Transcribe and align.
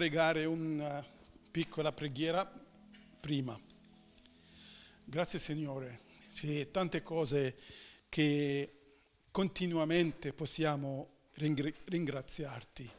pregare 0.00 0.46
una 0.46 1.04
piccola 1.50 1.92
preghiera 1.92 2.50
prima. 3.20 3.60
Grazie 5.04 5.38
Signore, 5.38 6.00
c'è 6.32 6.70
tante 6.70 7.02
cose 7.02 7.54
che 8.08 8.76
continuamente 9.30 10.32
possiamo 10.32 11.26
ringraziarti. 11.34 12.90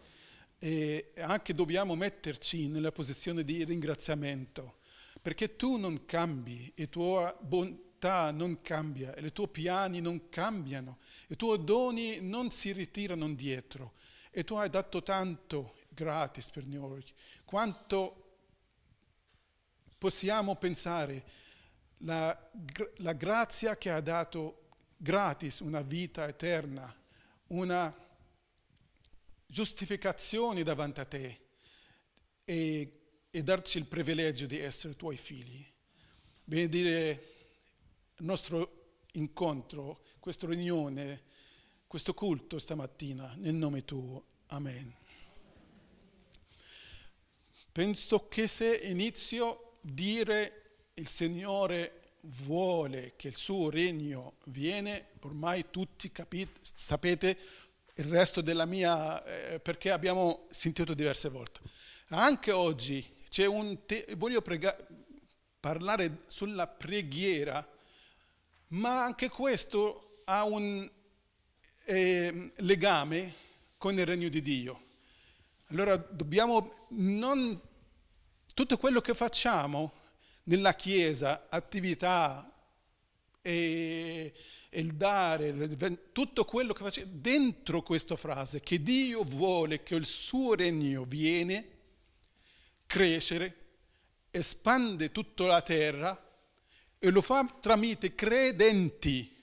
E 0.60 1.14
anche 1.18 1.56
dobbiamo 1.56 1.96
metterci 1.96 2.68
nella 2.68 2.92
posizione 2.92 3.44
di 3.44 3.64
ringraziamento 3.64 4.76
perché 5.20 5.56
tu 5.56 5.78
non 5.78 6.06
cambi 6.06 6.72
e 6.76 6.88
tua 6.88 7.36
bontà 7.42 8.30
non 8.30 8.62
cambia 8.62 9.16
e 9.16 9.26
i 9.26 9.32
tuoi 9.32 9.48
piani 9.48 10.02
non 10.02 10.30
cambiano, 10.30 11.00
i 11.30 11.36
tuoi 11.36 11.64
doni 11.64 12.20
non 12.22 12.52
si 12.52 12.72
ritirano 12.72 13.26
indietro. 13.26 13.94
E 14.30 14.44
tu 14.44 14.54
hai 14.54 14.70
dato 14.70 15.02
tanto 15.02 15.80
gratis 15.94 16.50
per 16.50 16.66
noi, 16.66 17.04
quanto 17.46 18.30
possiamo 19.98 20.56
pensare 20.56 21.24
la, 22.00 22.52
la 22.98 23.14
grazia 23.14 23.78
che 23.78 23.90
ha 23.92 24.02
dato 24.02 24.70
gratis 24.98 25.60
una 25.60 25.82
vita 25.82 26.28
eterna, 26.28 26.94
una 27.48 27.94
giustificazione 29.46 30.64
davanti 30.64 31.00
a 31.00 31.06
te 31.06 31.40
e, 32.46 33.00
e 33.30 33.44
darci 33.44 33.78
il 33.78 33.86
privilegio 33.86 34.46
di 34.46 34.60
essere 34.60 34.96
tuoi 34.96 35.18
figli. 35.18 35.66
Benedire 36.44 37.10
il 38.18 38.26
nostro 38.26 38.96
incontro, 39.14 40.04
questa 40.20 40.48
riunione, 40.48 41.24
questo 41.86 42.14
culto 42.14 42.58
stamattina 42.58 43.36
nel 43.38 43.56
nome 43.56 43.84
tuo. 43.84 44.26
Amen. 44.48 44.96
Penso 47.72 48.28
che 48.28 48.48
se 48.48 48.76
inizio 48.84 49.50
a 49.50 49.60
dire 49.80 50.62
il 50.96 51.08
Signore 51.08 52.16
vuole 52.22 53.14
che 53.16 53.30
il 53.30 53.36
suo 53.36 53.70
regno 53.70 54.36
viene, 54.46 55.12
ormai 55.22 55.66
tutti 55.72 56.12
capite, 56.12 56.60
sapete 56.62 57.38
il 57.96 58.06
resto 58.06 58.42
della 58.42 58.66
mia, 58.66 59.24
eh, 59.24 59.60
perché 59.60 59.90
abbiamo 59.92 60.48
sentito 60.50 60.94
diverse 60.94 61.30
volte. 61.30 61.62
Anche 62.10 62.52
oggi 62.52 63.08
c'è 63.30 63.46
un 63.46 63.86
te- 63.86 64.06
voglio 64.18 64.42
prega- 64.42 64.78
parlare 65.60 66.24
sulla 66.28 66.68
preghiera, 66.68 67.66
ma 68.70 69.04
anche 69.04 69.30
questo 69.30 70.24
ha 70.26 70.44
un 70.44 70.90
eh, 71.86 72.52
legame 72.58 73.34
con 73.78 73.98
il 73.98 74.06
regno 74.06 74.30
di 74.30 74.42
Dio. 74.42 74.90
Allora 75.72 75.96
dobbiamo 75.96 76.88
non 76.90 77.60
tutto 78.54 78.76
quello 78.76 79.00
che 79.00 79.14
facciamo 79.14 79.94
nella 80.44 80.76
Chiesa, 80.76 81.48
attività 81.50 82.54
e, 83.42 84.34
e 84.70 84.80
il 84.82 84.94
dare, 84.96 85.78
tutto 86.12 86.44
quello 86.44 86.74
che 86.74 86.84
facciamo 86.84 87.08
dentro 87.10 87.84
questa 87.84 88.18
frase, 88.18 88.60
che 88.60 88.84
Dio 88.84 89.24
vuole 89.24 89.82
che 89.82 89.96
il 89.96 90.06
suo 90.06 90.56
regno 90.56 91.06
viene, 91.06 91.68
crescere, 92.86 93.56
espande 94.30 95.14
tutta 95.14 95.46
la 95.46 95.62
terra 95.62 96.22
e 97.00 97.10
lo 97.12 97.22
fa 97.22 97.46
tramite 97.62 98.14
credenti 98.14 99.42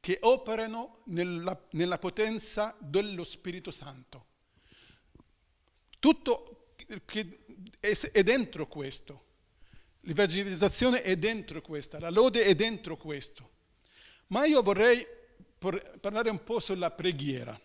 che 0.00 0.18
operano 0.22 1.02
nella, 1.04 1.56
nella 1.70 1.98
potenza 1.98 2.74
dello 2.80 3.22
Spirito 3.22 3.70
Santo. 3.70 4.27
Tutto 5.98 6.74
è 7.80 8.22
dentro 8.22 8.66
questo. 8.66 9.24
L'evangelizzazione 10.02 11.02
è 11.02 11.16
dentro 11.16 11.60
questa, 11.60 11.98
la 11.98 12.10
lode 12.10 12.44
è 12.44 12.54
dentro 12.54 12.96
questo. 12.96 13.50
Ma 14.28 14.46
io 14.46 14.62
vorrei 14.62 15.06
parlare 16.00 16.30
un 16.30 16.42
po' 16.42 16.60
sulla 16.60 16.90
preghiera. 16.90 17.58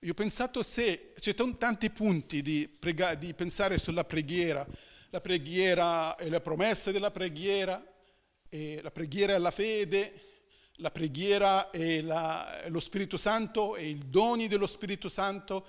Io 0.00 0.12
ho 0.12 0.14
pensato 0.14 0.62
se 0.62 1.12
c'è 1.18 1.34
tanti 1.34 1.90
punti 1.90 2.40
di, 2.42 2.68
prega, 2.68 3.14
di 3.14 3.34
pensare 3.34 3.78
sulla 3.78 4.04
preghiera. 4.04 4.66
La 5.10 5.20
preghiera 5.20 6.16
e 6.16 6.28
le 6.28 6.40
promesse 6.40 6.92
della 6.92 7.10
preghiera, 7.10 7.84
la 8.48 8.90
preghiera 8.90 9.34
è 9.34 9.38
la 9.38 9.50
fede, 9.50 10.12
la 10.76 10.90
preghiera 10.90 11.70
è 11.70 12.00
la, 12.00 12.62
lo 12.68 12.80
Spirito 12.80 13.16
Santo 13.16 13.76
e 13.76 13.88
i 13.88 14.08
doni 14.08 14.48
dello 14.48 14.66
Spirito 14.66 15.08
Santo 15.08 15.66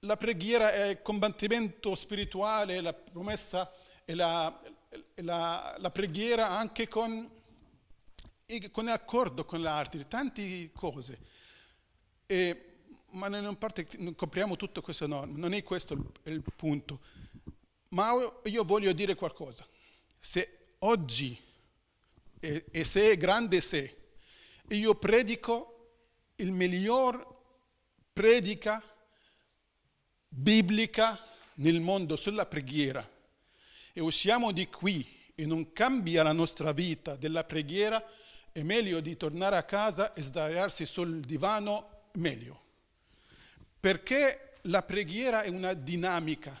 la 0.00 0.16
preghiera 0.16 0.70
è 0.72 0.88
il 0.88 1.02
combattimento 1.02 1.94
spirituale, 1.94 2.80
la 2.80 2.92
promessa 2.92 3.70
e 4.04 4.14
la, 4.14 4.56
la, 5.16 5.74
la 5.78 5.90
preghiera 5.90 6.50
anche 6.50 6.86
con, 6.86 7.28
con 8.70 8.88
accordo 8.88 9.44
con 9.44 9.60
l'arte, 9.60 10.06
tante 10.06 10.70
cose. 10.72 11.18
E, 12.26 12.64
ma 13.10 13.28
non, 13.28 13.56
parte, 13.56 13.86
non 13.98 14.14
compriamo 14.14 14.56
tutto 14.56 14.82
questo, 14.82 15.06
no, 15.06 15.24
non 15.24 15.52
è 15.52 15.62
questo 15.62 15.94
il, 15.94 16.10
il 16.24 16.42
punto. 16.54 17.00
Ma 17.88 18.12
io 18.44 18.64
voglio 18.64 18.92
dire 18.92 19.14
qualcosa. 19.14 19.66
Se 20.20 20.74
oggi, 20.80 21.36
e, 22.38 22.64
e 22.70 22.84
se 22.84 23.10
è 23.10 23.16
grande 23.16 23.60
se, 23.60 23.96
io 24.68 24.94
predico 24.94 25.74
il 26.36 26.52
miglior 26.52 27.36
predica 28.12 28.82
biblica 30.28 31.18
nel 31.54 31.80
mondo 31.80 32.16
sulla 32.16 32.46
preghiera 32.46 33.08
e 33.92 34.00
usciamo 34.00 34.52
di 34.52 34.68
qui 34.68 35.06
e 35.34 35.44
non 35.44 35.72
cambia 35.72 36.22
la 36.22 36.32
nostra 36.32 36.72
vita 36.72 37.16
della 37.16 37.44
preghiera, 37.44 38.04
è 38.52 38.62
meglio 38.62 39.00
di 39.00 39.16
tornare 39.16 39.56
a 39.56 39.64
casa 39.64 40.12
e 40.14 40.22
sdraiarsi 40.22 40.86
sul 40.86 41.20
divano, 41.20 42.06
meglio. 42.14 42.60
Perché 43.80 44.58
la 44.62 44.82
preghiera 44.82 45.42
è 45.42 45.48
una 45.48 45.74
dinamica, 45.74 46.56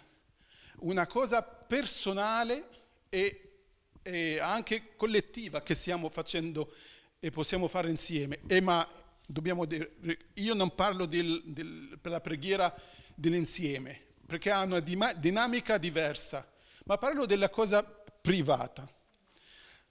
una 0.80 1.06
cosa 1.06 1.42
personale 1.42 2.68
e, 3.08 3.60
e 4.02 4.38
anche 4.38 4.94
collettiva 4.96 5.62
che 5.62 5.74
stiamo 5.74 6.08
facendo 6.08 6.72
e 7.20 7.30
possiamo 7.30 7.68
fare 7.68 7.90
insieme. 7.90 8.40
E 8.46 8.60
ma 8.60 8.88
dobbiamo 9.26 9.64
dire, 9.64 9.96
io 10.34 10.54
non 10.54 10.74
parlo 10.74 11.06
del, 11.06 11.42
del, 11.44 11.98
per 12.00 12.12
la 12.12 12.20
preghiera 12.20 12.72
dell'insieme, 13.18 14.00
perché 14.24 14.52
ha 14.52 14.62
una 14.62 14.78
dinamica 14.78 15.76
diversa, 15.76 16.48
ma 16.84 16.96
parlo 16.98 17.26
della 17.26 17.50
cosa 17.50 17.82
privata. 17.82 18.88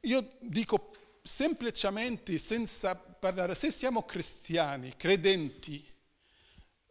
Io 0.02 0.38
dico 0.40 0.96
semplicemente, 1.22 2.38
senza 2.38 2.96
parlare, 2.96 3.54
se 3.54 3.70
siamo 3.70 4.04
cristiani, 4.04 4.96
credenti, 4.96 5.86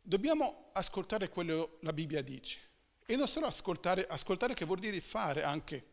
dobbiamo 0.02 0.68
ascoltare 0.74 1.30
quello 1.30 1.78
che 1.78 1.86
la 1.86 1.94
Bibbia 1.94 2.20
dice. 2.20 2.60
E 3.06 3.16
non 3.16 3.28
solo 3.28 3.46
ascoltare, 3.46 4.06
ascoltare 4.06 4.52
che 4.52 4.66
vuol 4.66 4.80
dire 4.80 5.00
fare 5.00 5.42
anche. 5.42 5.86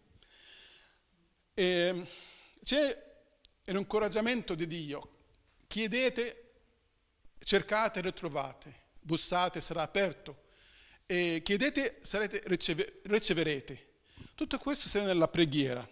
E 1.54 1.64
ehm, 1.64 2.08
c'è 2.64 3.16
un 3.68 3.78
incoraggiamento 3.78 4.56
di 4.56 4.68
Dio. 4.68 5.10
Chiedete, 5.68 6.54
cercate 7.40 8.02
e 8.02 8.14
trovate 8.14 8.83
bussate, 9.04 9.62
sarà 9.62 9.82
aperto. 9.82 10.44
E 11.06 11.42
chiedete, 11.44 12.00
sarete, 12.02 12.42
riceve, 12.46 13.02
riceverete. 13.04 13.92
Tutto 14.36 14.58
questo 14.58 14.88
sta 14.88 15.04
nella 15.04 15.28
preghiera. 15.28 15.88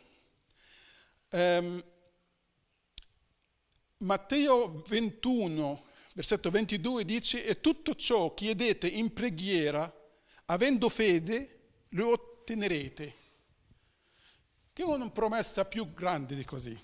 Um, 1.29 1.83
Matteo 3.97 4.81
21, 4.87 5.85
versetto 6.15 6.49
22 6.49 7.05
dice, 7.05 7.45
e 7.45 7.61
tutto 7.61 7.93
ciò 7.95 8.33
chiedete 8.33 8.87
in 8.87 9.13
preghiera, 9.13 9.93
avendo 10.45 10.89
fede, 10.89 11.59
lo 11.89 12.11
ottenerete. 12.11 13.15
Che 14.73 14.81
è 14.81 14.85
una 14.85 15.09
promessa 15.11 15.65
più 15.65 15.93
grande 15.93 16.35
di 16.35 16.45
così. 16.45 16.79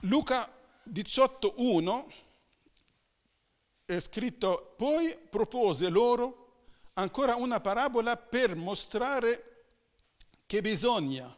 Luca 0.00 0.52
18, 0.82 1.54
1 1.56 2.12
è 3.88 4.00
scritto, 4.00 4.74
poi 4.76 5.16
propose 5.16 5.88
loro 5.88 6.66
ancora 6.92 7.36
una 7.36 7.58
parabola 7.58 8.18
per 8.18 8.54
mostrare 8.54 9.64
che 10.44 10.60
bisogna 10.60 11.34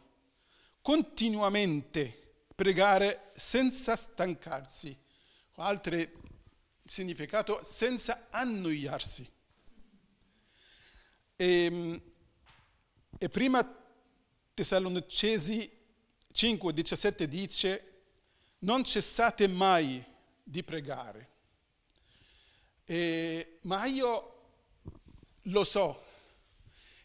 continuamente 0.81 2.49
pregare 2.53 3.31
senza 3.35 3.95
stancarsi, 3.95 4.93
altro 5.53 5.97
significato 6.83 7.63
senza 7.63 8.27
annoiarsi. 8.29 9.31
E, 11.37 11.63
ehm, 11.63 12.01
e 13.17 13.29
prima 13.29 13.63
Tessalonicesi 14.53 15.71
5,17 16.33 17.23
dice, 17.23 18.01
non 18.59 18.83
cessate 18.83 19.47
mai 19.47 20.03
di 20.43 20.61
pregare. 20.65 21.30
Eh, 22.91 23.59
ma 23.61 23.85
io 23.85 24.33
lo 25.43 25.63
so 25.63 26.03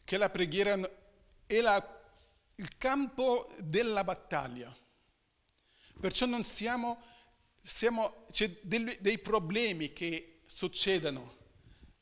che 0.03 0.17
la 0.17 0.31
preghiera 0.31 0.77
è 1.47 1.61
la, 1.61 2.03
il 2.57 2.77
campo 2.77 3.55
della 3.59 4.03
battaglia. 4.03 4.77
Perciò 6.01 6.27
non 6.27 6.43
siamo, 6.43 7.01
siamo 7.63 8.25
c'è 8.33 8.59
dei, 8.63 8.99
dei 9.01 9.19
problemi 9.21 9.93
che 9.93 10.41
succedono 10.47 11.37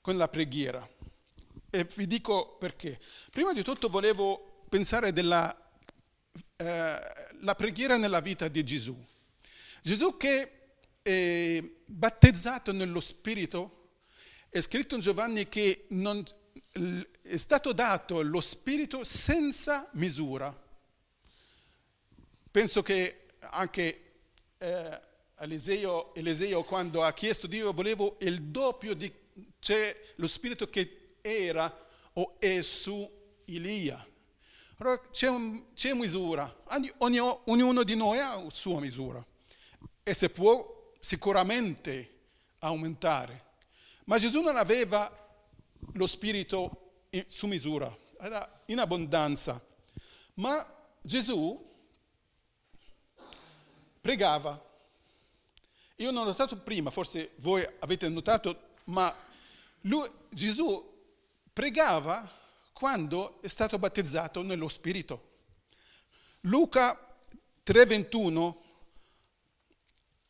con 0.01 0.17
la 0.17 0.29
preghiera. 0.29 0.89
E 1.69 1.85
vi 1.95 2.07
dico 2.07 2.57
perché. 2.57 2.99
Prima 3.31 3.53
di 3.53 3.63
tutto 3.63 3.91
volevo 3.91 4.65
pensare 4.71 5.13
della 5.13 5.55
eh, 6.57 7.01
la 7.41 7.55
preghiera 7.55 7.99
nella 7.99 8.21
vita 8.21 8.49
di 8.49 8.65
Gesù. 8.65 8.97
Gesù 9.83 10.17
che 10.17 10.64
è 11.05 11.63
battezzato 11.85 12.73
nello 12.73 13.01
Spirito, 13.01 13.91
è 14.49 14.63
scritto 14.63 14.95
in 14.95 15.03
Giovanni 15.03 15.51
che 15.51 15.85
non, 15.91 16.25
è 17.21 17.37
stato 17.37 17.75
dato 17.75 18.23
lo 18.23 18.41
Spirito 18.41 19.05
senza 19.05 19.87
misura. 19.93 20.63
Penso 22.51 22.81
che 22.81 23.27
anche 23.41 24.13
eh, 24.57 25.01
Eliseo, 25.41 26.15
Eliseo, 26.15 26.63
quando 26.63 27.03
ha 27.03 27.13
chiesto 27.13 27.47
Dio 27.47 27.75
volevo 27.75 28.17
il 28.21 28.41
doppio 28.41 28.95
di 28.95 29.13
cioè, 29.59 29.95
lo 30.17 30.27
Spirito 30.27 30.71
che 30.71 31.17
era 31.21 31.87
o 32.15 32.37
è 32.39 32.63
su 32.63 33.07
Elia. 33.45 34.07
Allora 34.79 34.99
c'è, 35.11 35.29
un, 35.29 35.75
c'è 35.75 35.93
misura, 35.93 36.63
ogni, 36.99 37.19
ognuno 37.19 37.83
di 37.83 37.95
noi 37.95 38.19
ha 38.21 38.43
la 38.43 38.51
sua 38.51 38.81
misura 38.81 39.25
e 40.03 40.15
si 40.15 40.29
può 40.31 40.74
sicuramente 41.05 42.21
aumentare. 42.61 43.45
Ma 44.05 44.19
Gesù 44.19 44.41
non 44.41 44.57
aveva 44.57 45.13
lo 45.93 46.07
spirito 46.07 47.03
su 47.27 47.47
misura, 47.47 47.95
era 48.19 48.61
in 48.67 48.79
abbondanza. 48.79 49.63
Ma 50.37 50.67
Gesù 51.03 51.63
pregava. 54.01 54.73
Io 55.97 56.11
non 56.11 56.23
ho 56.23 56.27
notato 56.29 56.57
prima, 56.57 56.89
forse 56.89 57.33
voi 57.37 57.63
avete 57.81 58.09
notato, 58.09 58.71
ma 58.85 59.15
lui, 59.83 60.11
Gesù 60.31 60.91
pregava 61.53 62.27
quando 62.73 63.43
è 63.43 63.49
stato 63.49 63.79
battezzato 63.79 64.41
nello 64.41 64.69
Spirito. 64.69 65.33
Luca 66.41 66.99
3:21, 67.63 68.57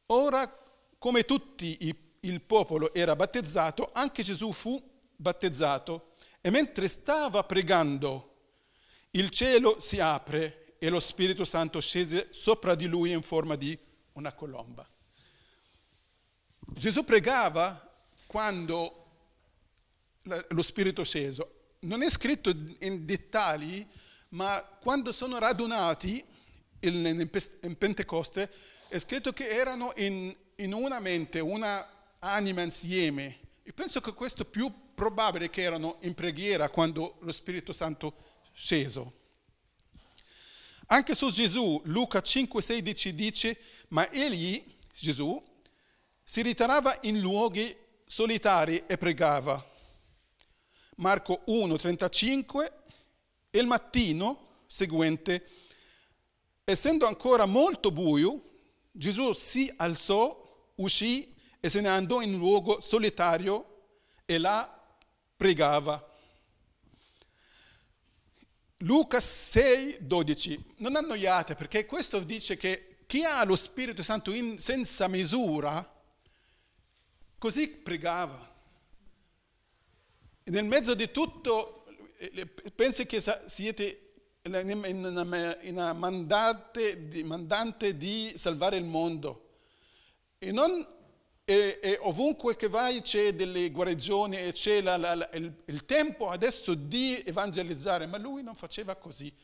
ora 0.06 0.62
come 1.04 1.26
tutti 1.26 1.94
il 2.20 2.40
popolo 2.40 2.94
era 2.94 3.14
battezzato, 3.14 3.90
anche 3.92 4.22
Gesù 4.22 4.52
fu 4.52 4.82
battezzato 5.14 6.14
e 6.40 6.48
mentre 6.48 6.88
stava 6.88 7.44
pregando 7.44 8.36
il 9.10 9.28
cielo 9.28 9.80
si 9.80 10.00
apre 10.00 10.76
e 10.78 10.88
lo 10.88 10.98
Spirito 11.00 11.44
Santo 11.44 11.78
scese 11.78 12.28
sopra 12.30 12.74
di 12.74 12.86
lui 12.86 13.12
in 13.12 13.20
forma 13.20 13.54
di 13.54 13.78
una 14.12 14.32
colomba. 14.32 14.88
Gesù 16.72 17.04
pregava 17.04 17.86
quando 18.26 19.04
lo 20.22 20.62
Spirito 20.62 21.04
sceso 21.04 21.66
non 21.80 22.02
è 22.02 22.08
scritto 22.08 22.48
in 22.48 23.04
dettagli, 23.04 23.86
ma 24.30 24.58
quando 24.80 25.12
sono 25.12 25.38
radunati 25.38 26.24
in, 26.80 27.28
Pentecoste 27.76 28.50
è 28.88 28.98
scritto 28.98 29.34
che 29.34 29.48
erano 29.48 29.92
in, 29.96 30.34
in 30.56 30.72
una 30.72 31.00
mente, 31.00 31.40
una 31.40 32.16
anima 32.18 32.62
insieme. 32.62 33.38
Io 33.62 33.72
penso 33.72 34.00
che 34.00 34.12
questo 34.12 34.42
è 34.42 34.46
più 34.46 34.72
probabile 34.94 35.50
che 35.50 35.62
erano 35.62 35.98
in 36.00 36.14
preghiera 36.14 36.68
quando 36.68 37.16
lo 37.20 37.32
Spirito 37.32 37.72
Santo 37.72 38.14
sceso. 38.52 39.22
Anche 40.86 41.14
su 41.14 41.30
Gesù, 41.30 41.80
Luca 41.84 42.20
5,16 42.20 43.08
dice, 43.10 43.58
ma 43.88 44.08
egli, 44.10 44.62
Gesù, 44.92 45.42
si 46.22 46.42
ritirava 46.42 46.96
in 47.02 47.20
luoghi 47.20 47.74
solitari 48.06 48.84
e 48.86 48.96
pregava. 48.98 49.72
Marco 50.96 51.42
1, 51.46 51.76
35, 51.76 52.72
e 53.50 53.58
il 53.58 53.66
mattino 53.66 54.62
seguente, 54.66 55.46
essendo 56.64 57.06
ancora 57.06 57.46
molto 57.46 57.90
buio, 57.90 58.50
Gesù 58.92 59.32
si 59.32 59.72
alzò, 59.76 60.43
uscì 60.76 61.34
e 61.60 61.68
se 61.68 61.80
ne 61.80 61.88
andò 61.88 62.20
in 62.20 62.34
un 62.34 62.38
luogo 62.38 62.80
solitario 62.80 63.86
e 64.24 64.38
là 64.38 64.82
pregava. 65.36 66.12
Luca 68.78 69.20
6, 69.20 69.98
12. 70.00 70.74
Non 70.78 70.96
annoiate 70.96 71.54
perché 71.54 71.86
questo 71.86 72.18
dice 72.20 72.56
che 72.56 73.04
chi 73.06 73.24
ha 73.24 73.44
lo 73.44 73.56
Spirito 73.56 74.02
Santo 74.02 74.32
in, 74.32 74.58
senza 74.58 75.08
misura, 75.08 75.90
così 77.38 77.68
pregava. 77.68 78.52
Nel 80.44 80.64
mezzo 80.64 80.94
di 80.94 81.10
tutto, 81.10 81.86
eh, 82.18 82.46
pensi 82.46 83.06
che 83.06 83.22
siete 83.46 84.00
in 84.42 85.94
mandante, 85.96 87.22
mandante 87.24 87.96
di 87.96 88.34
salvare 88.36 88.76
il 88.76 88.84
mondo. 88.84 89.43
E, 90.44 90.52
non, 90.52 90.86
e, 91.42 91.80
e 91.82 91.98
ovunque 92.02 92.54
che 92.54 92.68
vai 92.68 93.00
c'è 93.00 93.34
delle 93.34 93.70
guarigioni 93.70 94.36
e 94.36 94.52
c'è 94.52 94.82
la, 94.82 94.98
la, 94.98 95.14
la, 95.14 95.30
il, 95.32 95.62
il, 95.64 95.84
tempo 95.86 96.28
adesso 96.28 96.74
di 96.74 97.18
evangelizzare, 97.24 98.04
ma 98.04 98.18
lui 98.18 98.42
non 98.42 98.54
faceva 98.54 98.94
così. 98.94 99.34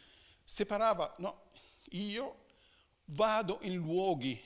Separava, 0.44 1.14
no, 1.18 1.44
io 1.92 2.44
vado 3.06 3.60
in 3.62 3.76
luoghi 3.76 4.38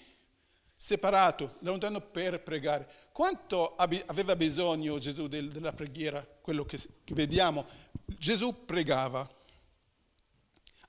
separato, 0.76 1.56
lontano 1.60 2.00
per 2.00 2.40
pregare. 2.40 2.88
Quanto 3.10 3.74
aveva 3.74 4.36
bisogno 4.36 4.98
Gesù 4.98 5.26
della 5.26 5.72
preghiera, 5.72 6.24
quello 6.40 6.64
che, 6.64 6.78
vediamo? 7.06 7.66
Gesù 8.04 8.64
pregava, 8.64 9.28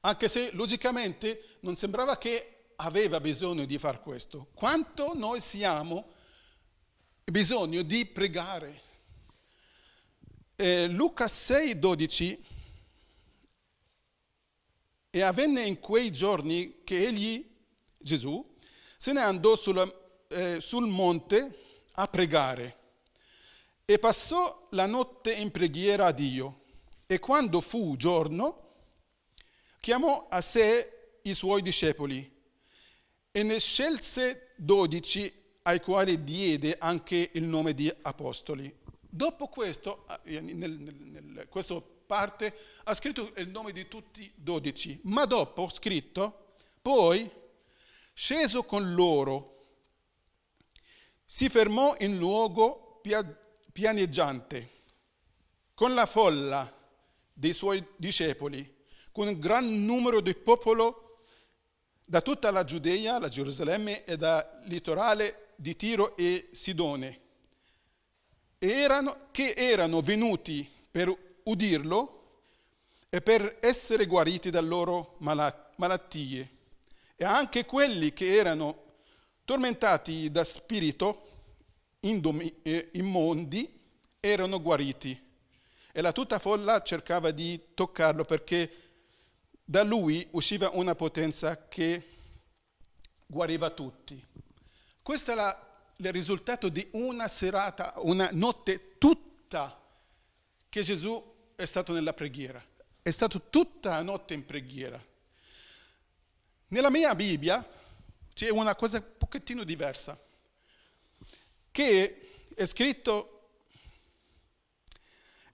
anche 0.02 0.28
se 0.28 0.52
logicamente 0.54 1.58
non 1.62 1.76
sembrava 1.76 2.20
che 2.20 2.55
aveva 2.78 3.20
bisogno 3.20 3.66
di 3.66 3.78
fare 3.78 4.00
questo. 4.00 4.48
Quanto 4.54 5.14
noi 5.16 5.40
siamo 5.40 6.12
bisogno 7.24 7.82
di 7.82 8.06
pregare. 8.06 8.82
Eh, 10.56 10.88
Luca 10.88 11.28
6, 11.28 11.80
12 11.80 12.46
e 15.10 15.22
avvenne 15.22 15.66
in 15.66 15.80
quei 15.80 16.12
giorni 16.12 16.84
che 16.84 17.08
egli, 17.08 17.44
Gesù, 17.98 18.56
se 18.98 19.14
ne 19.14 19.22
andò 19.22 19.56
sulla, 19.56 19.90
eh, 20.28 20.60
sul 20.60 20.88
monte 20.88 21.60
a 21.94 22.08
pregare 22.08 22.78
e 23.86 23.98
passò 24.00 24.68
la 24.72 24.86
notte 24.86 25.34
in 25.34 25.52
preghiera 25.52 26.08
a 26.08 26.12
Dio 26.12 26.64
e 27.08 27.20
quando 27.20 27.62
fu 27.62 27.96
giorno 27.98 28.74
chiamò 29.80 30.28
a 30.30 30.42
sé 30.42 31.20
i 31.22 31.34
suoi 31.34 31.62
discepoli 31.62 32.35
e 33.36 33.44
ne 33.44 33.60
scelse 33.60 34.54
dodici 34.56 35.30
ai 35.64 35.82
quali 35.82 36.24
diede 36.24 36.78
anche 36.80 37.32
il 37.34 37.44
nome 37.44 37.74
di 37.74 37.94
apostoli. 38.04 38.74
Dopo 39.02 39.48
questo, 39.48 40.06
eh, 40.24 40.40
nel, 40.40 40.72
nel, 40.72 41.48
questa 41.50 41.82
parte, 41.82 42.56
ha 42.84 42.94
scritto 42.94 43.34
il 43.36 43.50
nome 43.50 43.74
di 43.74 43.90
tutti 43.90 44.22
i 44.22 44.32
dodici, 44.34 44.98
ma 45.04 45.26
dopo 45.26 45.68
scritto, 45.68 46.54
poi 46.82 47.30
Sceso 48.18 48.64
con 48.64 48.94
loro, 48.94 49.52
si 51.26 51.50
fermò 51.50 51.98
in 52.00 52.18
luogo 52.18 53.02
pianeggiante 53.74 54.70
con 55.74 55.94
la 55.94 56.06
folla 56.06 56.74
dei 57.34 57.52
suoi 57.52 57.86
discepoli, 57.98 58.86
con 59.12 59.28
un 59.28 59.38
gran 59.38 59.84
numero 59.84 60.22
di 60.22 60.34
popolo 60.34 61.05
da 62.06 62.22
tutta 62.22 62.52
la 62.52 62.64
Giudea, 62.64 63.20
la 63.20 63.30
Gerusalemme 63.30 64.04
e 64.04 64.16
dal 64.16 64.62
litorale 64.66 65.54
di 65.56 65.76
Tiro 65.76 66.16
e 66.16 66.50
Sidone, 66.52 67.20
erano, 68.58 69.28
che 69.32 69.54
erano 69.56 70.02
venuti 70.02 70.70
per 70.90 71.14
udirlo 71.44 72.42
e 73.10 73.22
per 73.22 73.58
essere 73.62 74.06
guariti 74.06 74.50
dalle 74.50 74.68
loro 74.68 75.16
malattie. 75.20 76.50
E 77.16 77.24
anche 77.24 77.66
quelli 77.66 78.14
che 78.14 78.36
erano 78.36 78.84
tormentati 79.46 80.30
da 80.32 80.44
spirito 80.44 81.30
immondi 82.02 83.82
erano 84.20 84.62
guariti. 84.62 85.24
E 85.92 86.02
la 86.02 86.12
tutta 86.12 86.40
folla 86.40 86.82
cercava 86.82 87.32
di 87.32 87.68
toccarlo 87.74 88.26
perché 88.26 88.85
da 89.66 89.84
lui 89.84 90.28
usciva 90.32 90.70
una 90.74 90.94
potenza 90.94 91.68
che 91.68 92.10
guariva 93.26 93.72
tutti. 93.72 94.24
Questo 95.02 95.34
la, 95.34 95.92
il 95.98 96.12
risultato 96.12 96.70
di 96.70 96.88
una 96.92 97.28
serata, 97.28 97.94
una 97.98 98.30
notte 98.32 98.98
tutta 99.00 99.82
che 100.70 100.82
Gesù 100.82 101.34
è 101.56 101.66
stato 101.66 101.94
nella 101.94 102.14
preghiera. 102.14 102.64
è 103.02 103.12
stato 103.12 103.50
tutta 103.50 103.92
la 103.92 104.02
notte 104.02 104.34
in 104.34 104.46
preghiera. 104.46 105.04
Nella 106.70 106.90
mia 106.90 107.14
Bibbia 107.14 107.64
c'è 108.34 108.50
una 108.50 108.76
cosa 108.76 108.98
un 108.98 109.04
pochettino 109.18 109.64
diversa, 109.64 110.20
che 111.72 112.48
è 112.56 112.66
scritto 112.66 113.32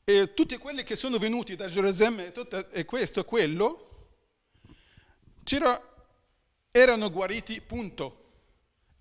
e 0.03 0.34
tutti 0.34 0.58
quelli 0.58 0.84
che 0.84 0.96
sono 0.96 1.18
venuti 1.18 1.56
da 1.56 1.68
Gerusalemme 1.68 2.34
e 2.72 2.86
questo 2.86 3.20
e 3.20 3.25
quello 3.25 3.90
erano 6.71 7.12
guariti, 7.12 7.62
punto. 7.62 8.17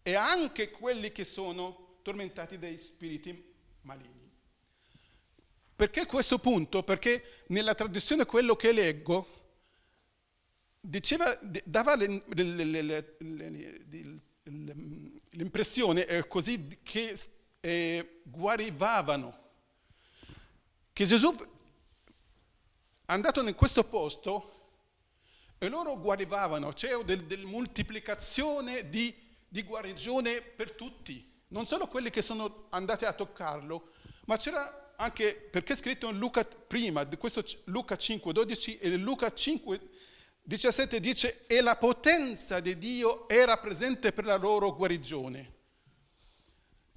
E 0.02 0.14
anche 0.14 0.70
quelli 0.70 1.12
che 1.12 1.24
sono 1.24 1.98
tormentati 2.02 2.58
dai 2.58 2.78
spiriti 2.78 3.52
maligni. 3.82 4.30
Perché 5.76 6.06
questo 6.06 6.38
punto? 6.38 6.82
Perché 6.82 7.44
nella 7.48 7.74
tradizione 7.74 8.24
quello 8.26 8.56
che 8.56 8.72
leggo 8.72 9.26
diceva, 10.80 11.38
dava 11.64 11.94
l'impressione 15.30 16.06
così 16.26 16.78
che 16.82 17.14
eh, 17.60 18.20
guarivavano 18.24 19.38
che 20.92 21.04
Gesù 21.04 21.34
andato 23.06 23.40
in 23.40 23.54
questo 23.54 23.84
posto 23.84 24.59
e 25.62 25.68
loro 25.68 25.98
guarivavano, 25.98 26.72
c'è 26.72 26.96
del, 27.04 27.24
del 27.24 27.44
moltiplicazione 27.44 28.88
di, 28.88 29.14
di 29.46 29.62
guarigione 29.62 30.40
per 30.40 30.72
tutti, 30.72 31.42
non 31.48 31.66
solo 31.66 31.86
quelli 31.86 32.08
che 32.08 32.22
sono 32.22 32.68
andati 32.70 33.04
a 33.04 33.12
toccarlo, 33.12 33.90
ma 34.24 34.38
c'era 34.38 34.94
anche, 34.96 35.34
perché 35.34 35.74
è 35.74 35.76
scritto 35.76 36.08
in 36.08 36.16
Luca 36.16 36.44
prima, 36.44 37.06
questo 37.06 37.44
Luca 37.64 37.94
5, 37.94 38.32
12 38.32 38.78
e 38.78 38.96
Luca 38.96 39.30
5, 39.30 39.80
17 40.40 40.98
dice, 40.98 41.44
e 41.46 41.60
la 41.60 41.76
potenza 41.76 42.58
di 42.60 42.78
Dio 42.78 43.28
era 43.28 43.58
presente 43.58 44.14
per 44.14 44.24
la 44.24 44.36
loro 44.36 44.74
guarigione. 44.74 45.58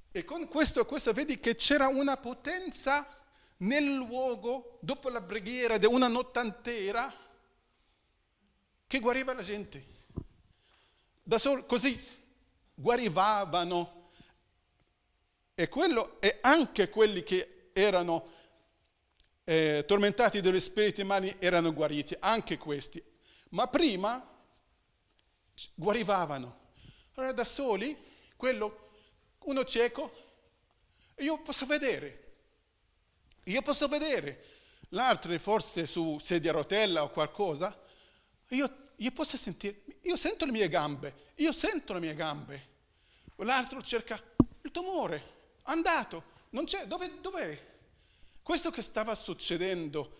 E 0.10 0.24
con 0.24 0.48
questo, 0.48 0.86
questo 0.86 1.12
vedi 1.12 1.38
che 1.38 1.56
c'era 1.56 1.88
una 1.88 2.16
potenza 2.16 3.06
nel 3.58 3.94
luogo, 3.94 4.78
dopo 4.82 5.10
la 5.10 5.22
preghiera 5.22 5.78
di 5.78 5.86
una 5.86 6.08
nottantera, 6.08 7.14
che 8.94 9.00
guariva 9.00 9.34
la 9.34 9.42
gente. 9.42 9.84
Da 11.24 11.40
solo, 11.40 11.66
così 11.66 12.00
guarivavano. 12.76 14.10
E, 15.56 15.68
quello, 15.68 16.22
e 16.22 16.38
anche 16.42 16.90
quelli 16.90 17.24
che 17.24 17.72
erano 17.74 18.30
eh, 19.46 19.84
tormentati 19.88 20.42
dagli 20.42 20.60
spiriti 20.60 21.04
mali 21.04 21.36
erano 21.40 21.74
guariti, 21.74 22.16
anche 22.20 22.60
questi. 22.60 23.04
Ma 23.50 23.68
prima 23.68 24.24
guarivavano. 25.74 26.60
Allora 27.16 27.34
da 27.34 27.46
soli, 27.46 27.98
quello, 28.36 28.92
uno 29.46 29.66
cieco, 29.66 30.14
io 31.18 31.42
posso 31.42 31.66
vedere, 31.66 32.34
io 33.46 33.62
posso 33.64 33.88
vedere 33.88 34.46
l'altro 34.90 35.36
forse 35.40 35.88
su 35.88 36.20
sedia 36.20 36.52
a 36.52 36.54
rotella 36.54 37.02
o 37.02 37.10
qualcosa, 37.10 37.82
io, 38.50 38.83
io 39.04 39.12
posso 39.12 39.36
sentire, 39.36 39.84
io 40.02 40.16
sento 40.16 40.46
le 40.46 40.52
mie 40.52 40.70
gambe, 40.70 41.32
io 41.36 41.52
sento 41.52 41.94
le 41.94 42.00
mie 42.00 42.16
gambe. 42.16 42.72
L'altro 43.38 43.82
cerca 43.82 44.22
il 44.62 44.72
tumore, 44.72 45.22
andato, 45.64 46.24
non 46.52 46.64
c'è, 46.64 46.86
dove, 46.86 47.20
dov'è? 47.20 47.72
Questo 48.42 48.72
che 48.72 48.82
stava 48.82 49.14
succedendo 49.14 50.18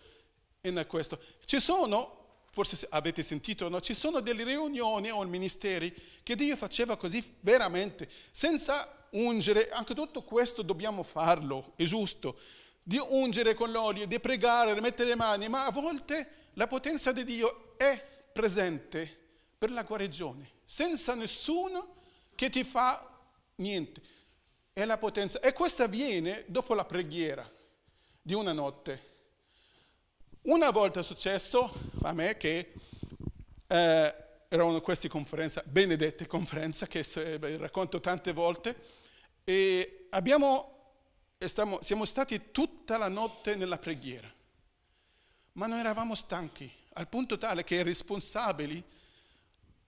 in 0.62 0.84
questo. 0.86 1.18
Ci 1.46 1.60
sono, 1.60 2.42
forse 2.50 2.86
avete 2.90 3.22
sentito, 3.22 3.70
no? 3.70 3.80
ci 3.80 3.94
sono 3.94 4.20
delle 4.20 4.44
riunioni 4.44 5.10
o 5.10 5.22
ministeri 5.24 5.94
che 6.22 6.34
Dio 6.34 6.54
faceva 6.54 6.96
così 6.96 7.24
veramente, 7.40 8.08
senza 8.30 9.06
ungere, 9.10 9.70
anche 9.70 9.94
tutto 9.94 10.22
questo 10.22 10.60
dobbiamo 10.60 11.02
farlo, 11.02 11.72
è 11.76 11.84
giusto, 11.84 12.38
di 12.82 12.98
ungere 12.98 13.54
con 13.54 13.70
l'olio, 13.70 14.06
di 14.06 14.20
pregare, 14.20 14.74
di 14.74 14.80
mettere 14.80 15.08
le 15.08 15.14
mani, 15.14 15.48
ma 15.48 15.64
a 15.64 15.70
volte 15.70 16.50
la 16.54 16.66
potenza 16.66 17.12
di 17.12 17.24
Dio 17.24 17.78
è 17.78 18.12
presente 18.34 19.18
per 19.56 19.70
la 19.70 19.84
guarigione, 19.84 20.50
senza 20.64 21.14
nessuno 21.14 21.94
che 22.34 22.50
ti 22.50 22.64
fa 22.64 23.08
niente. 23.56 24.02
È 24.72 24.84
la 24.84 24.98
potenza. 24.98 25.38
E 25.38 25.52
questo 25.52 25.84
avviene 25.84 26.42
dopo 26.48 26.74
la 26.74 26.84
preghiera 26.84 27.48
di 28.20 28.34
una 28.34 28.52
notte. 28.52 29.12
Una 30.42 30.70
volta 30.70 30.98
è 30.98 31.02
successo 31.04 31.72
a 32.02 32.12
me 32.12 32.36
che 32.36 32.72
eh, 33.68 34.14
erano 34.48 34.80
queste 34.80 35.08
conferenze, 35.08 35.62
benedette 35.64 36.26
conferenze, 36.26 36.88
che 36.88 37.38
racconto 37.56 38.00
tante 38.00 38.32
volte, 38.32 38.76
e 39.44 40.08
abbiamo 40.10 40.74
stiamo, 41.48 41.78
siamo 41.82 42.04
stati 42.04 42.50
tutta 42.50 42.96
la 42.96 43.08
notte 43.08 43.54
nella 43.54 43.78
preghiera, 43.78 44.30
ma 45.52 45.66
noi 45.66 45.78
eravamo 45.80 46.14
stanchi, 46.14 46.70
al 46.94 47.08
punto 47.08 47.38
tale 47.38 47.64
che 47.64 47.76
i 47.76 47.82
responsabili 47.82 48.82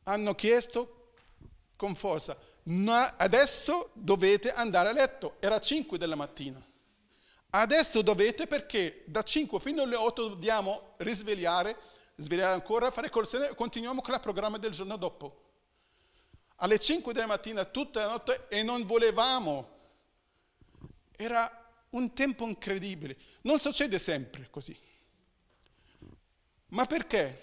hanno 0.04 0.34
chiesto 0.34 1.12
con 1.76 1.94
forza, 1.94 2.36
adesso 3.16 3.90
dovete 3.94 4.52
andare 4.52 4.88
a 4.88 4.92
letto, 4.92 5.36
era 5.40 5.58
5 5.58 5.98
della 5.98 6.14
mattina. 6.14 6.64
Adesso 7.50 8.02
dovete 8.02 8.46
perché 8.46 9.04
da 9.06 9.22
5 9.22 9.60
fino 9.60 9.82
alle 9.82 9.96
8 9.96 10.28
dobbiamo 10.28 10.94
risvegliare, 10.98 11.76
svegliare 12.16 12.52
ancora, 12.52 12.90
fare 12.90 13.08
colazione 13.08 13.50
e 13.50 13.54
continuiamo 13.54 14.02
con 14.02 14.14
il 14.14 14.20
programma 14.20 14.58
del 14.58 14.72
giorno 14.72 14.96
dopo. 14.96 15.44
Alle 16.56 16.78
5 16.78 17.12
della 17.12 17.26
mattina 17.26 17.64
tutta 17.64 18.00
la 18.00 18.08
notte 18.08 18.46
e 18.48 18.62
non 18.62 18.84
volevamo 18.84 19.74
era 21.16 21.50
un 21.90 22.12
tempo 22.12 22.46
incredibile. 22.46 23.16
Non 23.42 23.58
succede 23.58 23.98
sempre 23.98 24.48
così. 24.50 24.76
Ma 26.76 26.84
perché? 26.84 27.42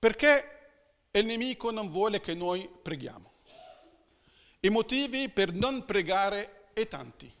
Perché 0.00 1.08
il 1.12 1.24
nemico 1.24 1.70
non 1.70 1.92
vuole 1.92 2.20
che 2.20 2.34
noi 2.34 2.68
preghiamo. 2.68 3.34
I 4.58 4.68
motivi 4.70 5.28
per 5.28 5.52
non 5.52 5.84
pregare 5.84 6.70
è 6.72 6.88
tanti. 6.88 7.32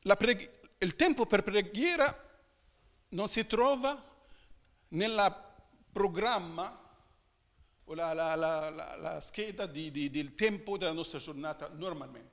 Preghi- 0.00 0.50
il 0.78 0.96
tempo 0.96 1.26
per 1.26 1.44
preghiera 1.44 2.12
non 3.10 3.28
si 3.28 3.46
trova 3.46 4.02
nel 4.88 5.44
programma 5.92 6.76
o 7.84 7.94
la, 7.94 8.12
la, 8.14 8.34
la, 8.34 8.96
la 8.96 9.20
scheda 9.20 9.66
di, 9.66 9.92
di, 9.92 10.10
del 10.10 10.34
tempo 10.34 10.76
della 10.76 10.90
nostra 10.90 11.20
giornata 11.20 11.68
normalmente. 11.68 12.31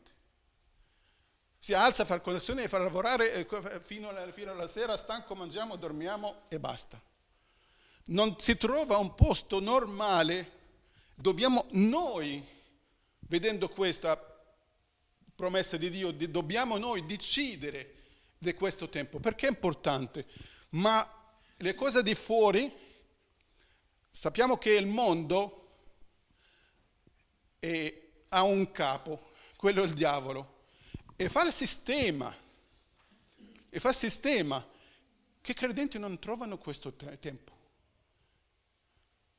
Si 1.60 1.74
alza, 1.74 2.06
fa 2.06 2.22
colazione, 2.22 2.68
fa 2.68 2.78
lavorare 2.78 3.46
fino 3.84 4.10
alla, 4.10 4.32
fino 4.32 4.52
alla 4.52 4.68
sera, 4.68 4.96
stanco, 4.96 5.36
mangiamo, 5.36 5.76
dormiamo 5.76 6.44
e 6.48 6.60
basta. 6.60 7.00
Non 8.06 8.40
si 8.40 8.56
trova 8.56 8.98
un 8.98 9.14
posto 9.14 9.60
normale, 9.60 10.52
dobbiamo 11.14 11.66
noi, 11.72 12.44
vedendo 13.20 13.68
questa 13.70 14.18
promessa 15.36 15.78
di 15.78 15.90
Dio, 15.90 16.12
dobbiamo 16.12 16.78
noi 16.78 17.06
decidere 17.06 17.96
di 18.38 18.54
questo 18.54 18.88
tempo, 18.88 19.20
perché 19.20 19.48
è 19.48 19.50
importante. 19.50 20.26
Ma 20.70 21.08
le 21.58 21.76
cose 21.76 22.02
di 22.02 22.16
fuori 22.16 22.88
Sappiamo 24.12 24.58
che 24.58 24.72
il 24.72 24.86
mondo 24.86 25.68
è, 27.58 28.02
ha 28.28 28.44
un 28.44 28.70
capo, 28.72 29.30
quello 29.56 29.82
è 29.82 29.86
il 29.86 29.94
diavolo, 29.94 30.59
e 31.22 31.28
fa 31.28 31.46
il 31.46 31.52
sistema, 31.52 32.34
e 33.70 33.80
fa 33.82 33.90
il 33.90 33.96
sistema 33.96 34.66
che 35.42 35.52
i 35.52 35.54
credenti 35.54 36.00
non 36.00 36.18
trovano 36.18 36.58
questo 36.58 36.94
tempo. 36.94 37.58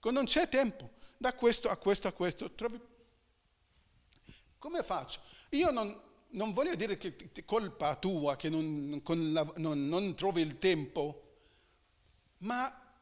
Non 0.03 0.27
c'è 0.27 0.47
tempo, 0.51 0.91
da 1.17 1.33
questo 1.33 1.71
a 1.71 1.77
questo 1.79 2.07
a 2.07 2.13
questo. 2.13 2.51
Trovi... 2.51 2.79
Come 4.59 4.83
faccio? 4.83 5.21
Io 5.53 5.71
non, 5.71 5.99
non 6.33 6.53
voglio 6.53 6.75
dire 6.75 6.99
che 6.99 7.17
è 7.33 7.45
colpa 7.47 7.97
tua 7.97 8.37
che 8.37 8.51
non, 8.51 9.01
la, 9.33 9.51
non, 9.57 9.89
non 9.89 10.15
trovi 10.15 10.43
il 10.43 10.59
tempo, 10.59 11.29
ma 12.41 12.95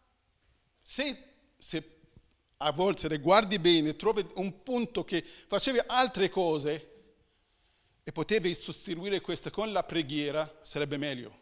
se 0.81 1.25
se 1.59 1.97
a 2.59 2.71
volte 2.71 3.19
guardi 3.19 3.59
bene, 3.59 3.97
trovi 3.97 4.25
un 4.35 4.63
punto 4.63 5.03
che 5.03 5.25
facevi 5.25 5.81
altre 5.85 6.29
cose 6.29 6.98
e 8.09 8.13
potevi 8.13 8.55
sostituire 8.55 9.21
questo 9.21 9.51
con 9.51 9.71
la 9.71 9.83
preghiera, 9.83 10.61
sarebbe 10.63 10.97
meglio. 10.97 11.41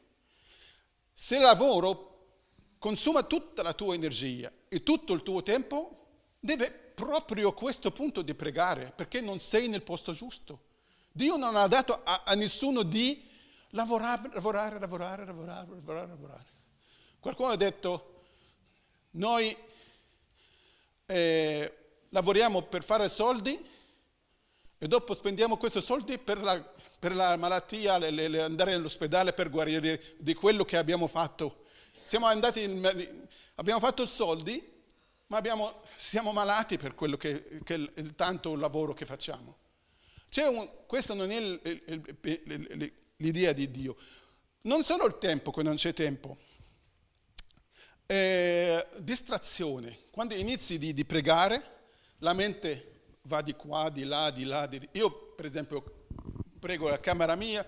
Se 1.14 1.38
lavoro 1.38 2.40
consuma 2.80 3.22
tutta 3.22 3.62
la 3.62 3.72
tua 3.72 3.94
energia 3.94 4.50
e 4.66 4.82
tutto 4.82 5.12
il 5.12 5.22
tuo 5.22 5.44
tempo, 5.44 6.08
deve 6.40 6.72
proprio 6.72 7.52
questo 7.52 7.92
punto 7.92 8.20
di 8.20 8.34
pregare, 8.34 8.92
perché 8.92 9.20
non 9.20 9.38
sei 9.38 9.68
nel 9.68 9.82
posto 9.82 10.10
giusto. 10.12 10.64
Dio 11.12 11.36
non 11.36 11.54
ha 11.54 11.68
dato 11.68 12.00
a, 12.02 12.24
a 12.24 12.34
nessuno 12.34 12.82
di 12.82 13.22
lavorare, 13.70 14.28
lavorare, 14.32 14.80
lavorare, 14.80 15.24
lavorare, 15.24 15.68
lavorare, 15.68 16.08
lavorare. 16.08 16.46
Qualcuno 17.20 17.50
ha 17.50 17.56
detto, 17.56 18.22
noi 19.12 19.56
eh, 21.06 21.76
lavoriamo 22.08 22.62
per 22.62 22.82
fare 22.82 23.08
soldi 23.08 23.74
e 24.78 24.86
dopo 24.86 25.14
spendiamo 25.14 25.56
questi 25.56 25.80
soldi 25.80 26.18
per 26.18 26.42
la, 26.42 26.60
per 26.98 27.14
la 27.14 27.36
malattia, 27.36 27.96
le, 27.96 28.10
le, 28.10 28.42
andare 28.42 28.74
all'ospedale 28.74 29.32
per 29.32 29.48
guarire 29.48 30.02
di 30.18 30.34
quello 30.34 30.64
che 30.64 30.76
abbiamo 30.76 31.06
fatto. 31.06 31.64
Siamo 32.04 32.26
andati, 32.26 32.62
in, 32.62 33.26
abbiamo 33.54 33.80
fatto 33.80 34.04
soldi, 34.04 34.74
ma 35.28 35.38
abbiamo, 35.38 35.82
siamo 35.96 36.32
malati 36.32 36.76
per 36.76 36.94
quello 36.94 37.16
che, 37.16 37.60
che 37.64 37.74
il, 37.74 37.90
il 37.96 38.14
tanto 38.14 38.54
lavoro 38.54 38.92
che 38.92 39.06
facciamo. 39.06 39.58
Un, 40.36 40.68
questa 40.86 41.14
non 41.14 41.30
è 41.30 41.36
il, 41.36 42.92
l'idea 43.16 43.52
di 43.52 43.70
Dio. 43.70 43.96
Non 44.62 44.84
solo 44.84 45.06
il 45.06 45.16
tempo, 45.18 45.50
quando 45.52 45.70
non 45.70 45.78
c'è 45.78 45.94
tempo. 45.94 46.36
Eh, 48.04 48.86
distrazione. 48.98 50.00
Quando 50.10 50.34
inizi 50.34 50.76
di, 50.76 50.92
di 50.92 51.04
pregare, 51.06 51.74
la 52.18 52.34
mente 52.34 52.95
va 53.26 53.42
di 53.42 53.54
qua, 53.54 53.90
di 53.90 54.04
là, 54.04 54.30
di 54.30 54.44
là. 54.44 54.66
Di... 54.66 54.88
Io, 54.92 55.10
per 55.10 55.44
esempio, 55.44 56.06
prego 56.58 56.88
la 56.88 57.00
camera 57.00 57.34
mia, 57.34 57.66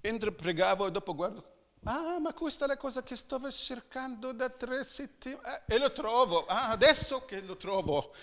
entro, 0.00 0.32
pregavo 0.32 0.86
e 0.86 0.90
dopo 0.90 1.14
guardo, 1.14 1.44
ah, 1.84 2.18
ma 2.18 2.32
questa 2.32 2.64
è 2.64 2.68
la 2.68 2.76
cosa 2.76 3.02
che 3.02 3.16
stavo 3.16 3.50
cercando 3.50 4.32
da 4.32 4.48
tre 4.48 4.84
settimane, 4.84 5.62
eh, 5.66 5.74
e 5.74 5.78
lo 5.78 5.92
trovo, 5.92 6.46
ah, 6.46 6.70
adesso 6.70 7.24
che 7.24 7.40
lo 7.40 7.56
trovo. 7.56 8.14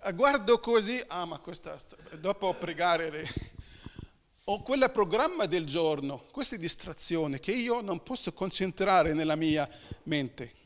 Ah, 0.00 0.12
guardo 0.12 0.58
così, 0.60 1.02
ah, 1.06 1.24
ma 1.24 1.38
questa, 1.38 1.76
dopo 2.18 2.52
pregare, 2.54 3.26
ho 4.44 4.62
quel 4.62 4.90
programma 4.90 5.46
del 5.46 5.64
giorno, 5.64 6.26
questa 6.30 6.56
distrazione 6.56 7.38
che 7.38 7.52
io 7.52 7.80
non 7.80 8.02
posso 8.02 8.32
concentrare 8.32 9.14
nella 9.14 9.36
mia 9.36 9.68
mente. 10.04 10.62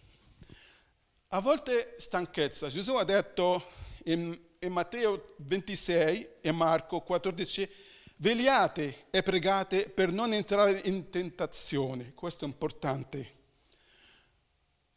A 1.28 1.40
volte 1.40 1.94
stanchezza. 1.98 2.68
Gesù 2.68 2.94
ha 2.94 3.04
detto 3.04 3.62
in 4.04 4.36
in 4.60 4.72
Matteo 4.72 5.34
26 5.36 6.28
e 6.40 6.52
Marco 6.52 7.00
14, 7.00 7.68
vegliate 8.16 9.06
e 9.10 9.22
pregate 9.22 9.88
per 9.88 10.10
non 10.10 10.32
entrare 10.32 10.80
in 10.84 11.10
tentazione. 11.10 12.14
Questo 12.14 12.44
è 12.44 12.48
importante. 12.48 13.36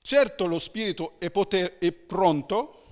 Certo 0.02 0.46
lo 0.48 0.58
spirito 0.58 1.20
è, 1.20 1.30
poter, 1.30 1.78
è 1.78 1.92
pronto, 1.92 2.84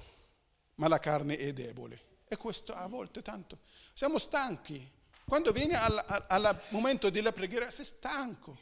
ma 0.76 0.88
la 0.88 1.00
carne 1.00 1.38
è 1.38 1.52
debole. 1.54 2.08
E 2.28 2.38
questo 2.38 2.74
a 2.74 2.88
volte 2.88 3.24
tanto. 3.24 3.60
Siamo 3.94 4.20
stanchi. 4.20 4.98
Quando 5.26 5.52
vieni 5.52 5.74
al 5.74 6.62
momento 6.70 7.10
della 7.10 7.32
preghiera 7.32 7.72
sei 7.72 7.86
stanco. 7.86 8.58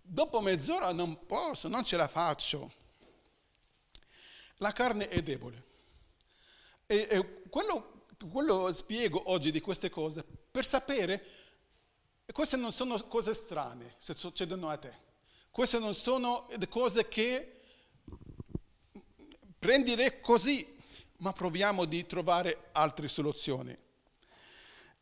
Dopo 0.00 0.40
mezz'ora 0.40 0.92
non 0.92 1.26
posso, 1.26 1.68
non 1.68 1.84
ce 1.84 1.96
la 1.96 2.08
faccio. 2.08 2.72
La 4.56 4.72
carne 4.72 5.08
è 5.08 5.22
debole. 5.22 5.68
E, 6.90 7.06
e 7.08 7.42
quello, 7.48 8.06
quello 8.32 8.72
spiego 8.72 9.30
oggi 9.30 9.52
di 9.52 9.60
queste 9.60 9.90
cose 9.90 10.24
per 10.24 10.64
sapere 10.64 11.24
queste 12.32 12.56
non 12.56 12.72
sono 12.72 12.98
cose 13.06 13.32
strane 13.32 13.94
se 13.98 14.14
succedono 14.16 14.68
a 14.68 14.76
te. 14.76 14.92
Queste 15.52 15.78
non 15.78 15.94
sono 15.94 16.48
cose 16.68 17.06
che 17.06 17.60
prendere 19.56 20.20
così, 20.20 20.66
ma 21.18 21.32
proviamo 21.32 21.84
di 21.84 22.06
trovare 22.06 22.70
altre 22.72 23.06
soluzioni. 23.06 23.76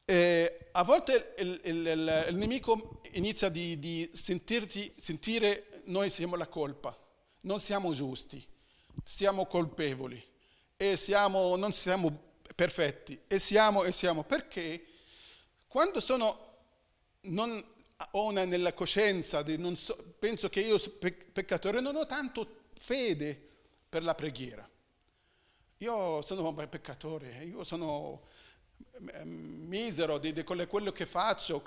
Eh, 0.04 0.68
a 0.72 0.84
volte 0.84 1.34
il, 1.38 1.60
il, 1.64 1.86
il, 1.86 2.26
il 2.28 2.36
nemico 2.36 3.00
inizia 3.12 3.48
di, 3.48 3.78
di 3.78 4.10
sentirti, 4.12 4.92
sentire 4.96 5.82
noi 5.84 6.10
siamo 6.10 6.36
la 6.36 6.48
colpa, 6.48 6.94
non 7.42 7.60
siamo 7.60 7.92
giusti, 7.92 8.46
siamo 9.02 9.46
colpevoli 9.46 10.27
e 10.80 10.96
siamo, 10.96 11.56
non 11.56 11.72
siamo 11.72 12.36
perfetti, 12.54 13.20
e 13.26 13.40
siamo 13.40 13.82
e 13.82 13.90
siamo, 13.90 14.22
perché 14.22 14.86
quando 15.66 15.98
sono, 15.98 16.54
non 17.22 17.62
ho 18.12 18.30
nella 18.30 18.72
coscienza, 18.72 19.42
di 19.42 19.58
so, 19.76 19.96
penso 20.20 20.48
che 20.48 20.60
io 20.60 20.78
peccatore, 21.32 21.80
non 21.80 21.96
ho 21.96 22.06
tanto 22.06 22.66
fede 22.78 23.38
per 23.88 24.04
la 24.04 24.14
preghiera. 24.14 24.66
Io 25.78 26.22
sono 26.22 26.46
un 26.46 26.68
peccatore, 26.68 27.44
io 27.44 27.64
sono 27.64 28.22
mm, 29.00 29.66
misero 29.66 30.18
di, 30.18 30.32
di 30.32 30.44
quello 30.44 30.92
che 30.92 31.06
faccio, 31.06 31.60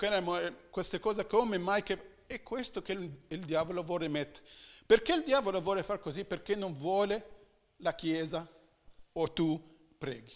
queste 0.70 0.98
cose 0.98 1.26
come 1.26 1.58
mai 1.58 1.82
che... 1.82 2.10
È 2.32 2.42
questo 2.42 2.80
che 2.80 2.92
il, 2.92 3.10
il 3.28 3.40
diavolo 3.40 3.82
vuole 3.82 4.08
mettere. 4.08 4.46
Perché 4.86 5.12
il 5.12 5.22
diavolo 5.22 5.60
vuole 5.60 5.82
fare 5.82 6.00
così? 6.00 6.24
Perché 6.24 6.54
non 6.54 6.72
vuole 6.72 7.26
la 7.78 7.94
Chiesa 7.94 8.48
o 9.12 9.32
tu 9.32 9.60
preghi. 9.98 10.32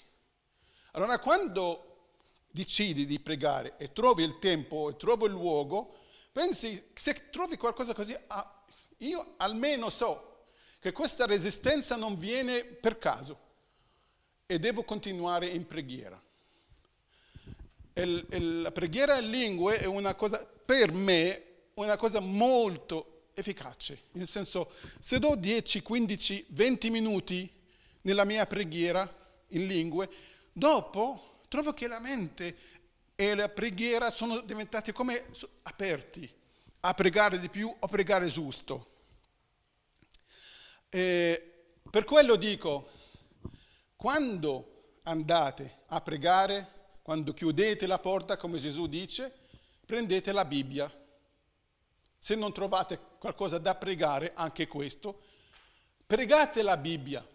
Allora 0.92 1.18
quando 1.18 1.86
decidi 2.50 3.04
di 3.04 3.20
pregare 3.20 3.74
e 3.76 3.92
trovi 3.92 4.22
il 4.22 4.38
tempo 4.38 4.88
e 4.88 4.96
trovi 4.96 5.26
il 5.26 5.32
luogo, 5.32 5.94
pensi, 6.32 6.90
se 6.94 7.28
trovi 7.30 7.56
qualcosa 7.56 7.92
così, 7.92 8.16
ah, 8.28 8.64
io 8.98 9.34
almeno 9.36 9.90
so 9.90 10.44
che 10.80 10.92
questa 10.92 11.26
resistenza 11.26 11.96
non 11.96 12.16
viene 12.16 12.64
per 12.64 12.98
caso 12.98 13.38
e 14.46 14.58
devo 14.58 14.84
continuare 14.84 15.46
in 15.48 15.66
preghiera. 15.66 16.22
Il, 17.94 18.60
la 18.62 18.72
preghiera 18.72 19.18
in 19.18 19.30
lingue 19.30 19.78
è 19.78 19.86
una 19.86 20.14
cosa, 20.14 20.38
per 20.38 20.92
me, 20.92 21.42
una 21.74 21.96
cosa 21.96 22.20
molto 22.20 23.24
efficace. 23.34 24.04
Nel 24.12 24.26
senso, 24.26 24.70
se 24.98 25.18
do 25.18 25.34
10, 25.34 25.82
15, 25.82 26.46
20 26.48 26.90
minuti 26.90 27.55
nella 28.06 28.24
mia 28.24 28.46
preghiera 28.46 29.12
in 29.48 29.66
lingue, 29.66 30.08
dopo 30.52 31.40
trovo 31.48 31.74
che 31.74 31.88
la 31.88 31.98
mente 31.98 32.56
e 33.16 33.34
la 33.34 33.48
preghiera 33.48 34.10
sono 34.10 34.40
diventati 34.40 34.92
come 34.92 35.26
aperti 35.62 36.32
a 36.80 36.94
pregare 36.94 37.40
di 37.40 37.48
più, 37.48 37.74
a 37.78 37.86
pregare 37.88 38.28
giusto. 38.28 38.94
E 40.88 41.64
per 41.90 42.04
quello 42.04 42.36
dico, 42.36 42.90
quando 43.96 44.98
andate 45.02 45.80
a 45.86 46.00
pregare, 46.00 46.74
quando 47.02 47.34
chiudete 47.34 47.88
la 47.88 47.98
porta, 47.98 48.36
come 48.36 48.58
Gesù 48.58 48.86
dice, 48.86 49.32
prendete 49.84 50.30
la 50.30 50.44
Bibbia. 50.44 50.92
Se 52.18 52.36
non 52.36 52.52
trovate 52.52 53.00
qualcosa 53.18 53.58
da 53.58 53.74
pregare, 53.74 54.32
anche 54.34 54.68
questo, 54.68 55.22
pregate 56.06 56.62
la 56.62 56.76
Bibbia 56.76 57.34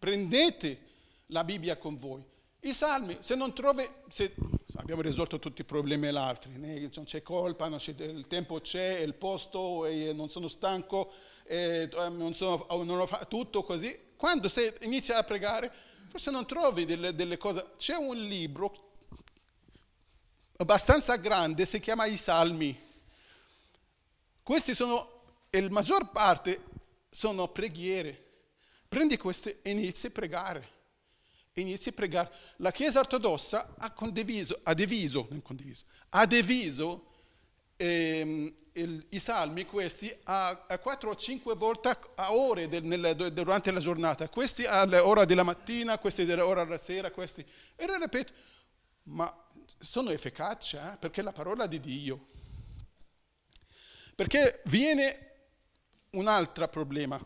prendete 0.00 0.88
la 1.26 1.44
Bibbia 1.44 1.76
con 1.76 1.96
voi. 1.98 2.24
I 2.62 2.72
salmi, 2.72 3.18
se 3.20 3.34
non 3.36 3.54
trovi, 3.54 3.88
se 4.08 4.34
abbiamo 4.76 5.02
risolto 5.02 5.38
tutti 5.38 5.60
i 5.60 5.64
problemi 5.64 6.08
e 6.08 6.10
l'altro, 6.10 6.50
non 6.54 7.04
c'è 7.04 7.22
colpa, 7.22 7.68
non 7.68 7.78
c'è, 7.78 7.94
il 7.98 8.26
tempo 8.26 8.60
c'è, 8.60 8.98
il 8.98 9.14
posto, 9.14 9.86
non 10.12 10.28
sono 10.28 10.48
stanco, 10.48 11.12
non, 11.48 12.34
sono, 12.34 12.66
non 12.82 13.00
ho 13.00 13.06
fatto 13.06 13.28
tutto 13.28 13.62
così. 13.62 13.98
Quando 14.16 14.48
sei, 14.48 14.72
inizi 14.80 15.12
a 15.12 15.22
pregare, 15.22 15.72
forse 16.08 16.30
non 16.30 16.44
trovi 16.46 16.84
delle, 16.84 17.14
delle 17.14 17.36
cose. 17.36 17.68
C'è 17.78 17.94
un 17.94 18.16
libro 18.16 18.88
abbastanza 20.56 21.16
grande, 21.16 21.64
si 21.64 21.78
chiama 21.78 22.04
I 22.04 22.16
Salmi. 22.16 22.78
Questi 24.42 24.74
sono, 24.74 25.22
la 25.48 25.70
maggior 25.70 26.10
parte 26.10 26.62
sono 27.08 27.48
preghiere 27.48 28.28
Prendi 28.90 29.16
queste 29.16 29.60
e 29.62 29.70
inizi 29.70 30.08
a 30.08 30.10
pregare. 30.10 30.68
Inizi 31.52 31.90
a 31.90 31.92
pregare. 31.92 32.28
La 32.56 32.72
Chiesa 32.72 32.98
ortodossa 32.98 33.76
ha 33.78 33.92
condiviso, 33.92 34.58
ha 34.64 34.74
diviso, 34.74 35.28
non 35.30 35.42
condiviso, 35.42 35.84
ha 36.08 36.26
diviso 36.26 37.06
ehm, 37.76 38.52
il, 38.72 39.06
i 39.10 39.18
salmi 39.20 39.64
questi 39.64 40.12
a, 40.24 40.66
a 40.66 40.78
4 40.78 41.08
o 41.08 41.14
5 41.14 41.54
volte 41.54 41.96
a 42.16 42.34
ore 42.34 42.68
del, 42.68 42.82
nel, 42.82 43.32
durante 43.32 43.70
la 43.70 43.78
giornata. 43.78 44.28
Questi 44.28 44.64
all'ora 44.64 45.24
della 45.24 45.44
mattina, 45.44 45.98
questi 45.98 46.22
all'ora 46.22 46.64
della 46.64 46.76
sera, 46.76 47.12
questi. 47.12 47.46
E 47.76 47.86
ripeto, 47.86 48.32
ma 49.04 49.32
sono 49.78 50.10
efficaci 50.10 50.74
eh? 50.74 50.96
perché 50.98 51.20
è 51.20 51.22
la 51.24 51.30
parola 51.30 51.68
di 51.68 51.78
Dio. 51.78 52.26
Perché 54.16 54.62
viene 54.64 55.28
un 56.10 56.26
altro 56.26 56.66
problema. 56.66 57.24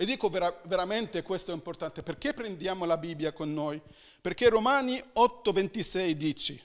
E 0.00 0.06
dico 0.06 0.30
vera, 0.30 0.58
veramente 0.64 1.20
questo 1.20 1.50
è 1.50 1.54
importante. 1.54 2.02
Perché 2.02 2.32
prendiamo 2.32 2.86
la 2.86 2.96
Bibbia 2.96 3.34
con 3.34 3.52
noi? 3.52 3.78
Perché 4.22 4.48
Romani 4.48 4.96
8:26 4.96 6.10
dice, 6.12 6.64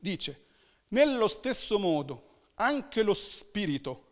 dice, 0.00 0.46
nello 0.88 1.28
stesso 1.28 1.78
modo 1.78 2.48
anche 2.54 3.04
lo 3.04 3.14
Spirito 3.14 4.08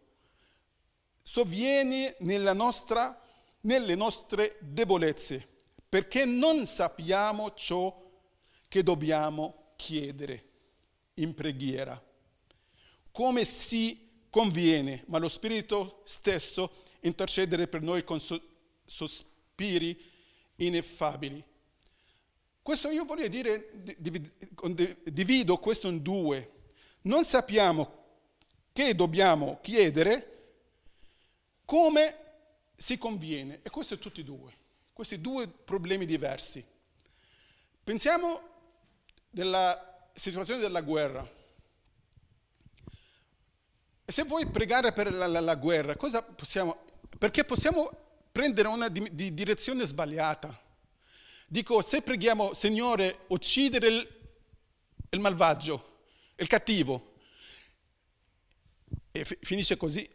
sovviene 1.20 2.14
nostra, 2.52 3.20
nelle 3.62 3.96
nostre 3.96 4.54
debolezze, 4.60 5.44
perché 5.88 6.24
non 6.24 6.64
sappiamo 6.64 7.54
ciò 7.54 7.92
che 8.68 8.84
dobbiamo 8.84 9.72
chiedere 9.74 10.44
in 11.14 11.34
preghiera. 11.34 12.00
come 13.10 13.44
si 13.44 14.26
conviene, 14.30 15.02
ma 15.08 15.18
lo 15.18 15.26
Spirito 15.26 16.02
stesso 16.04 16.86
intercedere 17.00 17.68
per 17.68 17.82
noi 17.82 18.04
con 18.04 18.20
sospiri 18.84 20.00
ineffabili. 20.56 21.42
Questo 22.62 22.90
io 22.90 23.04
voglio 23.04 23.28
dire, 23.28 23.70
divido 25.04 25.56
questo 25.58 25.88
in 25.88 26.02
due. 26.02 26.52
Non 27.02 27.24
sappiamo 27.24 27.96
che 28.72 28.94
dobbiamo 28.94 29.58
chiedere 29.62 30.36
come 31.64 32.16
si 32.76 32.96
conviene. 32.98 33.60
E 33.62 33.70
questo 33.70 33.94
è 33.94 33.98
tutti 33.98 34.20
e 34.20 34.24
due. 34.24 34.52
Questi 34.92 35.20
due 35.20 35.48
problemi 35.48 36.06
diversi. 36.06 36.64
Pensiamo 37.82 38.40
della 39.30 40.10
situazione 40.14 40.60
della 40.60 40.80
guerra. 40.80 41.26
Se 44.04 44.22
vuoi 44.24 44.46
pregare 44.46 44.92
per 44.92 45.12
la, 45.12 45.26
la, 45.26 45.40
la 45.40 45.54
guerra, 45.56 45.96
cosa 45.96 46.22
possiamo... 46.22 46.84
Perché 47.18 47.44
possiamo 47.44 47.90
prendere 48.30 48.68
una 48.68 48.88
di, 48.88 49.08
di 49.12 49.34
direzione 49.34 49.84
sbagliata. 49.84 50.56
Dico, 51.46 51.80
se 51.80 52.02
preghiamo, 52.02 52.54
Signore, 52.54 53.24
uccidere 53.28 53.88
il, 53.88 54.08
il 55.10 55.18
malvagio, 55.18 56.02
il 56.36 56.46
cattivo, 56.46 57.14
e 59.10 59.24
f- 59.24 59.38
finisce 59.40 59.76
così, 59.76 60.08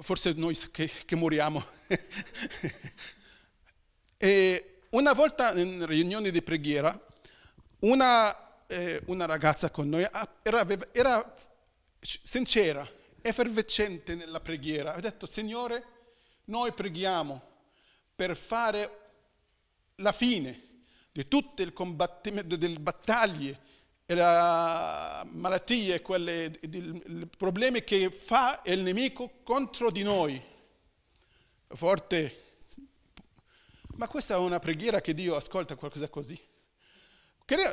forse 0.00 0.32
noi 0.32 0.56
che, 0.70 0.90
che 1.04 1.16
moriamo. 1.16 1.62
una 4.90 5.12
volta 5.12 5.52
in 5.58 5.84
riunione 5.84 6.30
di 6.30 6.40
preghiera, 6.42 6.98
una, 7.80 8.64
eh, 8.66 9.02
una 9.06 9.26
ragazza 9.26 9.70
con 9.70 9.88
noi 9.88 10.06
era, 10.42 10.66
era 10.92 11.36
sincera, 12.00 12.88
effervescente 13.20 14.14
nella 14.14 14.40
preghiera. 14.40 14.94
Ha 14.94 15.00
detto, 15.00 15.26
Signore, 15.26 15.84
noi 16.44 16.72
preghiamo 16.72 17.40
per 18.14 18.36
fare 18.36 18.98
la 19.96 20.12
fine 20.12 20.70
di 21.12 21.26
tutte 21.28 21.64
le 21.64 22.78
battaglie, 22.78 23.60
le 24.06 25.24
malattie, 25.30 26.00
quelle, 26.00 26.58
i 26.60 27.28
problemi 27.36 27.84
che 27.84 28.10
fa 28.10 28.60
il 28.64 28.80
nemico 28.80 29.40
contro 29.42 29.90
di 29.90 30.02
noi. 30.02 30.42
Forte. 31.68 32.44
Ma 33.96 34.08
questa 34.08 34.34
è 34.34 34.38
una 34.38 34.58
preghiera 34.58 35.00
che 35.00 35.14
Dio 35.14 35.36
ascolta 35.36 35.76
qualcosa 35.76 36.08
così. 36.08 36.38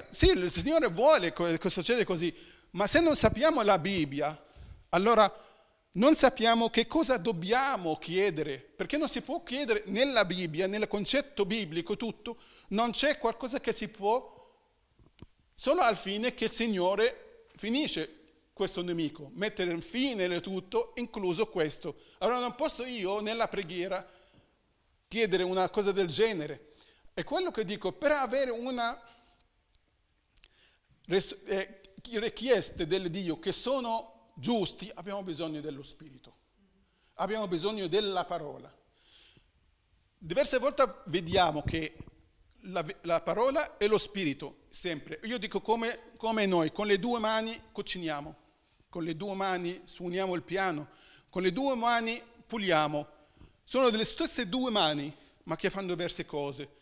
Sì, 0.10 0.26
il 0.32 0.52
Signore 0.52 0.88
vuole 0.88 1.32
che 1.32 1.70
succeda 1.70 2.04
così, 2.04 2.36
ma 2.72 2.88
se 2.88 3.00
non 3.00 3.16
sappiamo 3.16 3.62
la 3.62 3.80
Bibbia, 3.80 4.46
allora 4.90 5.32
non 5.94 6.16
sappiamo 6.16 6.70
che 6.70 6.86
cosa 6.86 7.18
dobbiamo 7.18 7.98
chiedere, 7.98 8.58
perché 8.60 8.98
non 8.98 9.10
si 9.10 9.22
può 9.22 9.42
chiedere 9.42 9.84
nella 9.88 10.24
Bibbia, 10.26 10.68
nel 10.68 10.88
concetto 10.88 11.46
biblico 11.46 11.98
tutto, 11.98 12.38
non 12.70 12.92
c'è 12.92 13.18
qualcosa 13.18 13.60
che 13.60 13.74
si 13.74 13.88
può 13.88 14.38
solo 15.54 15.82
al 15.82 15.98
fine 15.98 16.34
che 16.34 16.46
il 16.46 16.52
Signore 16.52 17.48
finisce 17.56 18.18
questo 18.54 18.82
nemico, 18.82 19.32
mettere 19.34 19.80
fine 19.82 20.26
a 20.26 20.40
tutto, 20.42 20.92
incluso 20.96 21.48
questo. 21.48 21.96
Allora 22.20 22.40
non 22.40 22.56
posso 22.56 22.84
io 22.84 23.20
nella 23.22 23.48
preghiera 23.48 24.08
chiedere 25.08 25.44
una 25.44 25.70
cosa 25.70 25.92
del 25.92 26.08
genere. 26.08 26.74
È 27.14 27.24
quello 27.24 27.52
che 27.52 27.66
dico, 27.66 27.94
per 27.94 28.12
avere 28.12 28.52
una 28.52 29.02
eh, 31.08 31.82
richieste 32.14 32.86
del 32.86 33.10
Dio 33.10 33.40
che 33.40 33.52
sono 33.52 34.19
giusti, 34.40 34.90
abbiamo 34.96 35.22
bisogno 35.24 35.62
dello 35.62 35.84
Spirito, 35.84 36.34
abbiamo 37.16 37.48
bisogno 37.48 37.88
della 37.88 38.26
parola. 38.26 38.74
Diverse 40.18 40.58
volte 40.58 41.02
vediamo 41.06 41.62
che 41.62 41.96
la, 42.64 42.86
la 43.02 43.22
parola 43.22 43.78
e 43.78 43.88
lo 43.88 43.98
Spirito, 43.98 44.62
sempre. 44.70 45.20
Io 45.24 45.38
dico 45.38 45.62
come, 45.62 46.12
come 46.18 46.46
noi, 46.46 46.72
con 46.72 46.88
le 46.88 47.00
due 47.00 47.20
mani 47.20 47.60
cuciniamo, 47.72 48.36
con 48.90 49.04
le 49.04 49.16
due 49.16 49.36
mani 49.36 49.82
suoniamo 49.84 50.36
il 50.36 50.44
piano, 50.44 50.90
con 51.30 51.42
le 51.42 51.52
due 51.52 51.76
mani 51.76 52.22
puliamo. 52.48 53.08
Sono 53.64 53.90
delle 53.90 54.06
stesse 54.06 54.50
due 54.50 54.72
mani, 54.72 55.16
ma 55.44 55.56
che 55.56 55.70
fanno 55.70 55.88
diverse 55.88 56.26
cose. 56.26 56.78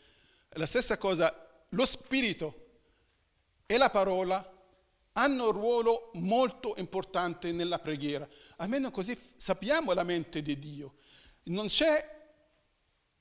La 0.51 0.65
stessa 0.65 0.97
cosa, 0.97 1.65
lo 1.69 1.85
Spirito 1.85 2.65
e 3.65 3.77
la 3.77 3.89
parola 3.89 4.56
hanno 5.17 5.47
un 5.47 5.51
ruolo 5.51 6.11
molto 6.15 6.75
importante 6.77 7.51
nella 7.51 7.79
preghiera. 7.79 8.27
Almeno 8.57 8.91
così 8.91 9.19
sappiamo 9.35 9.93
la 9.93 10.03
mente 10.03 10.41
di 10.41 10.57
Dio. 10.59 10.95
Non 11.43 11.65
c'è 11.67 12.15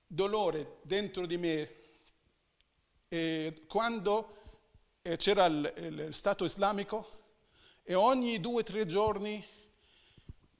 dolore 0.07 0.79
dentro 0.83 1.27
di 1.27 1.37
me. 1.39 1.75
E 3.09 3.65
quando 3.67 4.37
eh, 5.03 5.17
c'era 5.17 5.47
il, 5.47 5.73
il 5.77 6.15
Stato 6.15 6.45
islamico 6.45 7.15
e 7.83 7.95
ogni 7.95 8.41
due 8.41 8.61
o 8.61 8.65
tre 8.65 8.85
giorni 8.85 9.45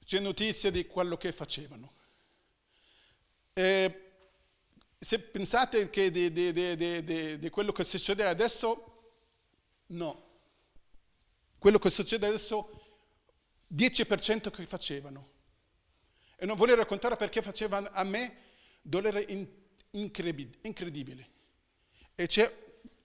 c'è 0.03 0.19
notizia 0.19 0.71
di 0.71 0.87
quello 0.87 1.17
che 1.17 1.31
facevano. 1.31 1.93
E 3.53 4.11
se 4.97 5.19
pensate 5.19 5.91
che 5.91 6.09
di, 6.09 6.31
di, 6.31 6.51
di, 6.51 7.37
di 7.37 7.49
quello 7.51 7.71
che 7.71 7.83
succede 7.83 8.25
adesso, 8.25 9.11
no 9.87 10.26
quello 11.67 11.79
che 11.81 11.89
succede 11.89 12.27
adesso, 12.27 12.81
10% 13.75 14.49
che 14.51 14.65
facevano. 14.65 15.31
E 16.37 16.45
non 16.45 16.55
voglio 16.55 16.75
raccontare 16.75 17.17
perché 17.17 17.41
faceva 17.41 17.91
a 17.91 18.03
me 18.05 18.37
dolore 18.81 19.25
incredibile. 19.91 21.29
E 22.15 22.25
c'è 22.27 22.49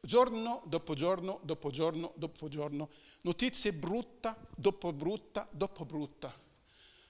giorno 0.01 0.63
dopo 0.67 0.95
giorno, 0.95 1.41
dopo 1.43 1.71
giorno, 1.71 2.13
dopo 2.15 2.47
giorno, 2.47 2.89
notizie 3.23 3.73
brutta, 3.73 4.39
dopo 4.55 4.93
brutta, 4.93 5.49
dopo 5.51 5.85
brutta. 5.85 6.33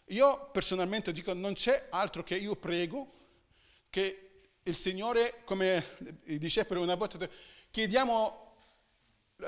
Io 0.06 0.48
personalmente 0.52 1.12
dico, 1.12 1.34
non 1.34 1.52
c'è 1.52 1.88
altro 1.90 2.22
che 2.22 2.36
io 2.36 2.56
prego 2.56 3.12
che 3.90 4.40
il 4.62 4.74
Signore, 4.74 5.42
come 5.44 5.84
i 6.28 6.38
discepoli 6.38 6.80
una 6.80 6.94
volta, 6.94 7.28
chiediamo 7.70 8.51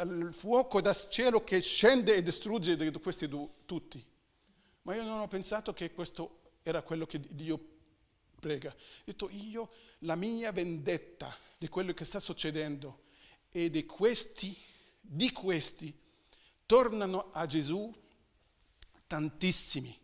il 0.02 0.32
fuoco 0.32 0.80
dal 0.80 0.96
cielo 1.08 1.44
che 1.44 1.60
scende 1.60 2.14
e 2.14 2.22
distrugge 2.22 2.76
questi 3.00 3.28
tutti. 3.64 4.04
Ma 4.82 4.94
io 4.94 5.04
non 5.04 5.20
ho 5.20 5.28
pensato 5.28 5.72
che 5.72 5.92
questo 5.92 6.40
era 6.62 6.82
quello 6.82 7.06
che 7.06 7.20
Dio 7.20 7.72
prega. 8.38 8.70
Ho 8.70 9.02
detto 9.04 9.28
io, 9.30 9.70
la 10.00 10.16
mia 10.16 10.52
vendetta 10.52 11.34
di 11.56 11.68
quello 11.68 11.94
che 11.94 12.04
sta 12.04 12.20
succedendo 12.20 13.02
e 13.50 13.70
di 13.70 13.86
questi, 13.86 14.56
di 15.00 15.32
questi, 15.32 15.96
tornano 16.66 17.30
a 17.32 17.46
Gesù 17.46 17.92
tantissimi. 19.06 19.98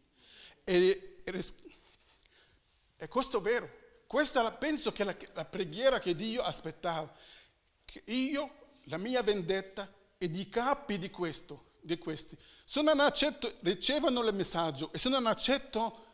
E, 0.64 1.22
e 2.96 3.08
questo 3.08 3.38
è 3.38 3.40
vero. 3.40 3.78
Questa 4.06 4.50
penso 4.52 4.92
che 4.92 5.02
è 5.02 5.04
la, 5.04 5.16
la 5.34 5.44
preghiera 5.44 5.98
che 5.98 6.14
Dio 6.14 6.42
aspettava. 6.42 7.12
Che 7.84 8.02
io 8.06 8.59
la 8.84 8.98
mia 8.98 9.22
vendetta 9.22 9.92
è 10.16 10.28
di 10.28 10.48
capi 10.48 10.98
di, 10.98 11.10
questo, 11.10 11.72
di 11.80 11.98
questi. 11.98 12.36
Se 12.64 12.82
non 12.82 13.00
accetto, 13.00 13.54
ricevono 13.60 14.22
il 14.26 14.34
messaggio 14.34 14.92
e 14.92 14.98
se 14.98 15.08
non 15.08 15.26
accetto, 15.26 16.04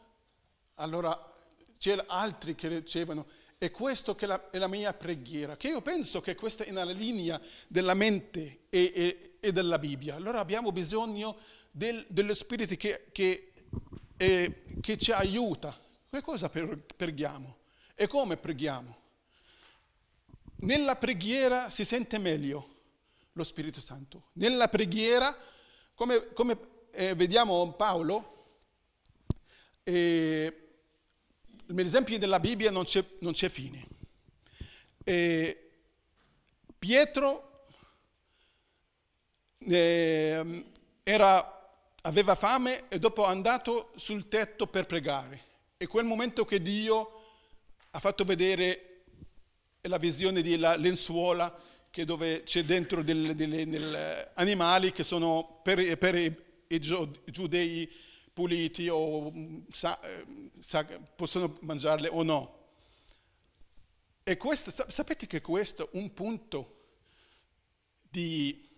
allora 0.77 1.35
c'è 1.79 2.03
altri 2.07 2.55
che 2.55 2.69
ricevono. 2.69 3.27
E 3.59 3.71
questo 3.71 4.15
che 4.15 4.27
è 4.51 4.59
la 4.59 4.69
mia 4.69 4.93
preghiera, 4.93 5.57
che 5.57 5.69
io 5.69 5.81
penso 5.81 6.21
che 6.21 6.35
questa 6.35 6.65
è 6.65 6.71
nella 6.71 6.93
linea 6.93 7.41
della 7.67 7.95
mente 7.95 8.67
e, 8.69 8.93
e, 8.95 9.33
e 9.41 9.53
della 9.53 9.79
Bibbia. 9.79 10.15
Allora 10.15 10.41
abbiamo 10.41 10.73
bisogno 10.73 11.39
del, 11.71 12.05
dello 12.09 12.35
Spirito 12.35 12.75
che, 12.75 13.07
che, 13.13 13.53
eh, 14.19 14.63
che 14.81 14.99
ci 14.99 15.11
aiuta. 15.11 15.75
Che 16.11 16.21
cosa 16.21 16.51
preghiamo? 16.51 17.57
E 17.95 18.07
come 18.07 18.37
preghiamo? 18.37 19.05
Nella 20.59 20.97
preghiera 20.97 21.69
si 21.71 21.85
sente 21.85 22.19
meglio 22.19 22.75
lo 23.33 23.45
Spirito 23.45 23.81
Santo. 23.81 24.29
Nella 24.35 24.69
preghiera, 24.69 25.37
come, 25.95 26.33
come 26.33 26.59
eh, 26.93 27.15
vediamo 27.15 27.73
Paolo, 27.73 28.35
eh, 29.83 30.69
nell'esempio 31.67 32.19
della 32.19 32.41
Bibbia 32.41 32.71
non 32.71 32.85
c'è, 32.85 33.05
non 33.21 33.33
c'è 33.33 33.49
fine. 33.49 33.87
Eh, 35.05 35.71
Pietro 36.79 37.67
eh, 39.59 40.65
era, 41.03 41.79
aveva 42.03 42.35
fame 42.35 42.89
e 42.89 42.99
dopo 42.99 43.25
è 43.25 43.29
andato 43.29 43.93
sul 43.97 44.29
tetto 44.29 44.67
per 44.67 44.87
pregare. 44.87 45.45
È 45.77 45.87
quel 45.87 46.07
momento 46.07 46.45
che 46.45 46.63
Dio 46.63 47.23
ha 47.91 48.01
fatto 48.01 48.25
vedere 48.25 48.86
la 49.87 49.99
visione 49.99 50.43
della 50.43 50.77
lenzuola 50.77 51.63
dove 52.05 52.43
c'è 52.43 52.63
dentro 52.63 53.03
degli 53.03 53.97
animali 54.35 54.93
che 54.93 55.03
sono 55.03 55.61
per, 55.63 55.97
per 55.97 56.15
i 56.15 56.79
giudei 56.79 57.91
puliti 58.35 58.87
o 58.89 59.33
sa, 59.71 59.99
sa, 60.59 60.85
possono 60.85 61.57
mangiarle 61.63 62.09
o 62.09 62.23
no. 62.23 62.55
E 64.23 64.37
questo, 64.37 64.71
sapete 64.71 65.27
che 65.27 65.41
questo 65.41 65.91
è 65.91 65.97
un 65.97 66.13
punto 66.13 66.75
di, 68.03 68.69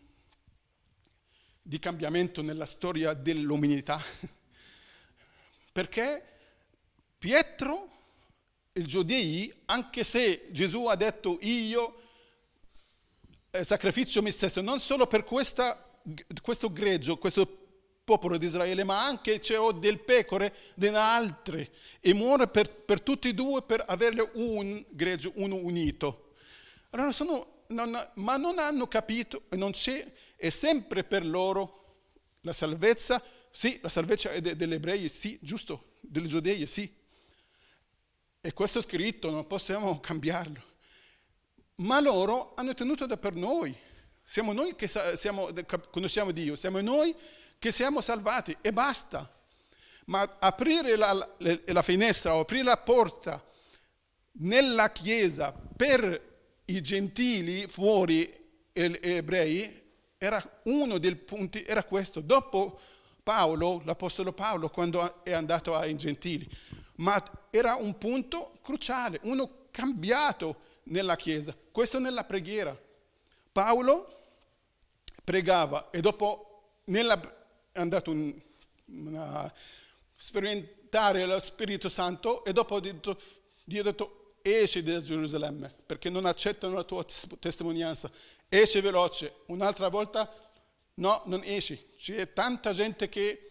di 1.60 1.78
cambiamento 1.80 2.40
nella 2.40 2.66
storia 2.66 3.14
dell'umanità? 3.14 4.00
Perché 5.72 6.22
Pietro, 7.18 7.97
il 8.72 8.86
giudei, 8.86 9.52
anche 9.66 10.04
se 10.04 10.48
Gesù 10.50 10.86
ha 10.86 10.96
detto 10.96 11.38
io 11.42 12.00
eh, 13.50 13.64
sacrificio 13.64 14.22
me 14.22 14.30
stesso, 14.30 14.60
non 14.60 14.80
solo 14.80 15.06
per 15.06 15.24
questa, 15.24 15.82
questo 16.42 16.72
greggio, 16.72 17.18
questo 17.18 17.66
popolo 18.04 18.38
di 18.38 18.46
Israele, 18.46 18.84
ma 18.84 19.04
anche 19.04 19.38
c'è 19.38 19.56
del 19.74 20.00
pecore 20.00 20.54
di 20.74 20.88
altre 20.88 21.70
e 22.00 22.14
muore 22.14 22.48
per, 22.48 22.70
per, 22.70 23.02
tutti 23.02 23.28
e 23.28 23.34
due 23.34 23.62
per 23.62 23.84
avere 23.86 24.30
un 24.34 24.82
greggio, 24.88 25.32
uno 25.36 25.56
unito. 25.56 26.32
Allora 26.90 27.12
sono, 27.12 27.64
non, 27.68 28.10
ma 28.14 28.36
non 28.38 28.58
hanno 28.58 28.86
capito, 28.86 29.42
non 29.50 29.72
c'è, 29.72 30.10
è 30.36 30.48
sempre 30.48 31.04
per 31.04 31.26
loro 31.26 31.78
la 32.42 32.54
salvezza, 32.54 33.22
sì, 33.50 33.78
la 33.82 33.90
salvezza 33.90 34.30
è 34.30 34.40
de, 34.40 34.56
degli 34.56 34.72
ebrei, 34.72 35.10
sì, 35.10 35.38
giusto, 35.42 35.92
degli 36.00 36.26
giudei, 36.26 36.66
sì. 36.66 36.90
E 38.40 38.52
questo 38.52 38.78
è 38.78 38.82
scritto, 38.82 39.30
non 39.30 39.46
possiamo 39.46 39.98
cambiarlo. 40.00 40.62
Ma 41.76 42.00
loro 42.00 42.54
hanno 42.56 42.74
tenuto 42.74 43.06
da 43.06 43.16
per 43.16 43.34
noi. 43.34 43.76
Siamo 44.24 44.52
noi 44.52 44.74
che 44.74 44.88
siamo, 44.88 45.50
conosciamo 45.90 46.32
Dio, 46.32 46.54
siamo 46.54 46.80
noi 46.80 47.14
che 47.58 47.72
siamo 47.72 48.00
salvati 48.00 48.56
e 48.60 48.72
basta. 48.72 49.32
Ma 50.06 50.36
aprire 50.38 50.96
la, 50.96 51.36
la 51.38 51.82
finestra 51.82 52.34
o 52.34 52.40
aprire 52.40 52.64
la 52.64 52.76
porta 52.76 53.44
nella 54.40 54.90
Chiesa 54.92 55.52
per 55.52 56.26
i 56.66 56.80
gentili 56.80 57.66
fuori 57.68 58.30
e 58.72 58.98
ebrei 59.02 59.86
era 60.18 60.60
uno 60.64 60.98
dei 60.98 61.16
punti, 61.16 61.62
era 61.64 61.84
questo. 61.84 62.20
Dopo 62.20 62.80
Paolo, 63.22 63.82
l'Apostolo 63.84 64.32
Paolo, 64.32 64.68
quando 64.68 65.24
è 65.24 65.32
andato 65.32 65.74
ai 65.74 65.96
gentili, 65.96 66.48
ma 66.96 67.22
era 67.50 67.74
un 67.76 67.96
punto 67.98 68.58
cruciale, 68.62 69.20
uno 69.22 69.66
cambiato 69.70 70.66
nella 70.84 71.16
Chiesa. 71.16 71.54
Questo 71.70 71.98
nella 71.98 72.24
preghiera. 72.24 72.76
Paolo 73.52 74.16
pregava 75.24 75.90
e 75.90 76.00
dopo 76.00 76.80
nella, 76.84 77.20
è 77.72 77.80
andato 77.80 78.14
a 79.16 79.52
sperimentare 80.16 81.26
lo 81.26 81.38
Spirito 81.38 81.88
Santo 81.88 82.44
e 82.44 82.52
dopo 82.52 82.80
detto, 82.80 83.20
Dio 83.64 83.80
ha 83.80 83.84
detto 83.84 84.36
esci 84.42 84.82
da 84.82 85.02
Gerusalemme 85.02 85.74
perché 85.84 86.08
non 86.08 86.24
accettano 86.24 86.74
la 86.74 86.84
tua 86.84 87.04
testimonianza, 87.38 88.10
esci 88.48 88.80
veloce. 88.80 89.40
Un'altra 89.46 89.88
volta 89.88 90.32
no, 90.94 91.22
non 91.26 91.42
esci. 91.44 91.90
C'è 91.96 92.32
tanta 92.32 92.72
gente 92.72 93.08
che 93.08 93.50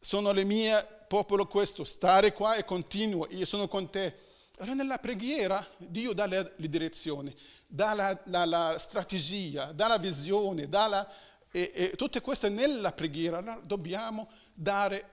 sono 0.00 0.32
le 0.32 0.44
mie 0.44 0.97
popolo 1.08 1.46
questo, 1.46 1.82
stare 1.82 2.32
qua 2.32 2.54
e 2.54 2.64
continuo, 2.64 3.26
io 3.30 3.44
sono 3.44 3.66
con 3.66 3.90
te. 3.90 4.26
Allora 4.58 4.74
nella 4.74 4.98
preghiera 4.98 5.66
Dio 5.78 6.12
dà 6.12 6.26
le, 6.26 6.52
le 6.56 6.68
direzioni, 6.68 7.34
dà 7.66 7.94
la, 7.94 8.20
la, 8.26 8.44
la, 8.44 8.76
strategia, 8.78 9.72
dà 9.72 9.88
la 9.88 9.98
visione, 9.98 10.68
dà 10.68 10.86
la, 10.86 11.12
e, 11.50 11.72
e 11.74 11.90
tutte 11.96 12.20
queste 12.20 12.48
nella 12.48 12.92
preghiera 12.92 13.38
allora 13.38 13.60
dobbiamo 13.62 14.28
dare 14.52 15.10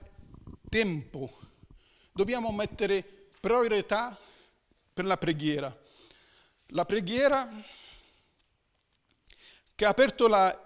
tempo, 0.68 1.30
dobbiamo 2.12 2.50
mettere 2.52 3.28
priorità 3.40 4.16
per 4.92 5.04
la 5.04 5.16
preghiera. 5.16 5.74
La 6.70 6.84
preghiera 6.84 7.48
che 9.74 9.84
ha 9.84 9.88
aperto 9.88 10.26
la 10.26 10.60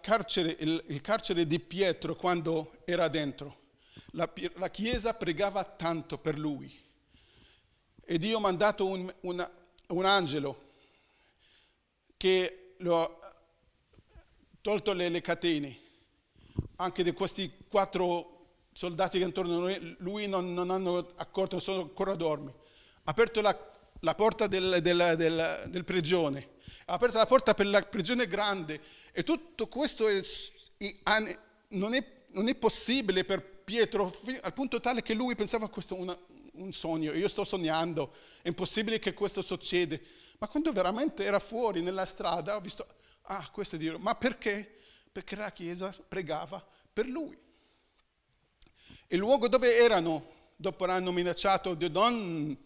carcere, 0.00 0.56
il, 0.60 0.84
il, 0.88 1.00
carcere 1.00 1.46
di 1.46 1.60
Pietro 1.60 2.16
quando 2.16 2.78
era 2.84 3.08
dentro. 3.08 3.60
La, 4.12 4.30
la, 4.54 4.70
Chiesa 4.70 5.14
pregava 5.14 5.64
tanto 5.64 6.18
per 6.18 6.38
lui. 6.38 6.80
E 8.04 8.18
Dio 8.18 8.38
ha 8.38 8.40
mandato 8.40 8.86
un, 8.86 9.12
una, 9.20 9.50
un 9.88 10.04
angelo 10.04 10.70
che 12.16 12.74
lo 12.78 13.00
ha 13.00 13.34
tolto 14.60 14.92
le, 14.92 15.08
le, 15.08 15.20
catene. 15.20 15.78
Anche 16.76 17.02
di 17.04 17.12
questi 17.12 17.52
quattro 17.68 18.56
soldati 18.72 19.18
che 19.18 19.24
intorno 19.24 19.66
a 19.66 19.78
lui, 19.98 20.26
non, 20.26 20.52
non 20.52 20.70
hanno 20.70 21.12
accorto, 21.16 21.60
sono 21.60 21.82
ancora 21.82 22.14
dormi. 22.14 22.50
Ha 22.50 23.10
aperto 23.10 23.40
la, 23.40 23.71
la 24.04 24.14
porta 24.14 24.46
del, 24.46 24.80
del, 24.80 25.14
del, 25.16 25.64
del 25.68 25.84
prigione 25.84 26.50
ha 26.86 26.94
aperto 26.94 27.18
la 27.18 27.26
porta 27.26 27.54
per 27.54 27.66
la 27.66 27.82
prigione 27.82 28.26
grande 28.26 28.80
e 29.12 29.22
tutto 29.22 29.68
questo 29.68 30.08
è, 30.08 30.20
non, 31.68 31.94
è, 31.94 32.06
non, 32.28 32.48
è, 32.48 32.54
possibile 32.54 33.24
per 33.24 33.42
Pietro 33.62 34.12
al 34.40 34.52
punto 34.52 34.80
tale 34.80 35.02
che 35.02 35.14
lui 35.14 35.34
pensava 35.34 35.68
questo 35.68 35.94
una, 35.94 36.18
un 36.54 36.72
sogno, 36.72 37.12
io 37.12 37.28
sto 37.28 37.44
sognando, 37.44 38.12
è 38.42 38.48
impossibile 38.48 38.98
che 38.98 39.14
questo 39.14 39.42
succeda. 39.42 39.96
Ma 40.38 40.48
quando 40.48 40.72
veramente 40.72 41.22
era 41.22 41.38
fuori 41.38 41.82
nella 41.82 42.04
strada 42.04 42.56
ho 42.56 42.60
visto, 42.60 42.86
ah, 43.22 43.48
questo 43.50 43.76
è 43.76 43.78
Dio, 43.78 43.98
ma 43.98 44.16
perché? 44.16 44.78
Perché 45.12 45.36
la 45.36 45.52
Chiesa 45.52 45.94
pregava 46.08 46.64
per 46.92 47.06
lui. 47.06 47.38
Il 49.08 49.18
luogo 49.18 49.46
dove 49.46 49.76
erano, 49.76 50.50
dopo 50.56 50.84
hanno 50.86 51.12
minacciato 51.12 51.74
di 51.74 51.88
non 51.88 52.58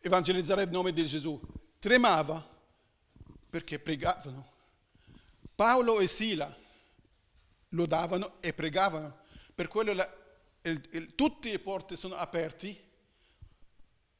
evangelizzare 0.00 0.62
il 0.62 0.70
nome 0.70 0.92
di 0.92 1.04
Gesù, 1.04 1.40
tremava 1.78 2.46
perché 3.48 3.78
pregavano. 3.78 4.54
Paolo 5.54 6.00
e 6.00 6.06
Sila 6.06 6.54
lodavano 7.70 8.34
e 8.40 8.52
pregavano. 8.52 9.18
Per 9.54 9.68
quello 9.68 9.92
la, 9.92 10.16
il, 10.62 10.88
il, 10.92 11.14
tutte 11.14 11.50
le 11.50 11.58
porte 11.58 11.96
sono 11.96 12.14
aperte 12.14 12.84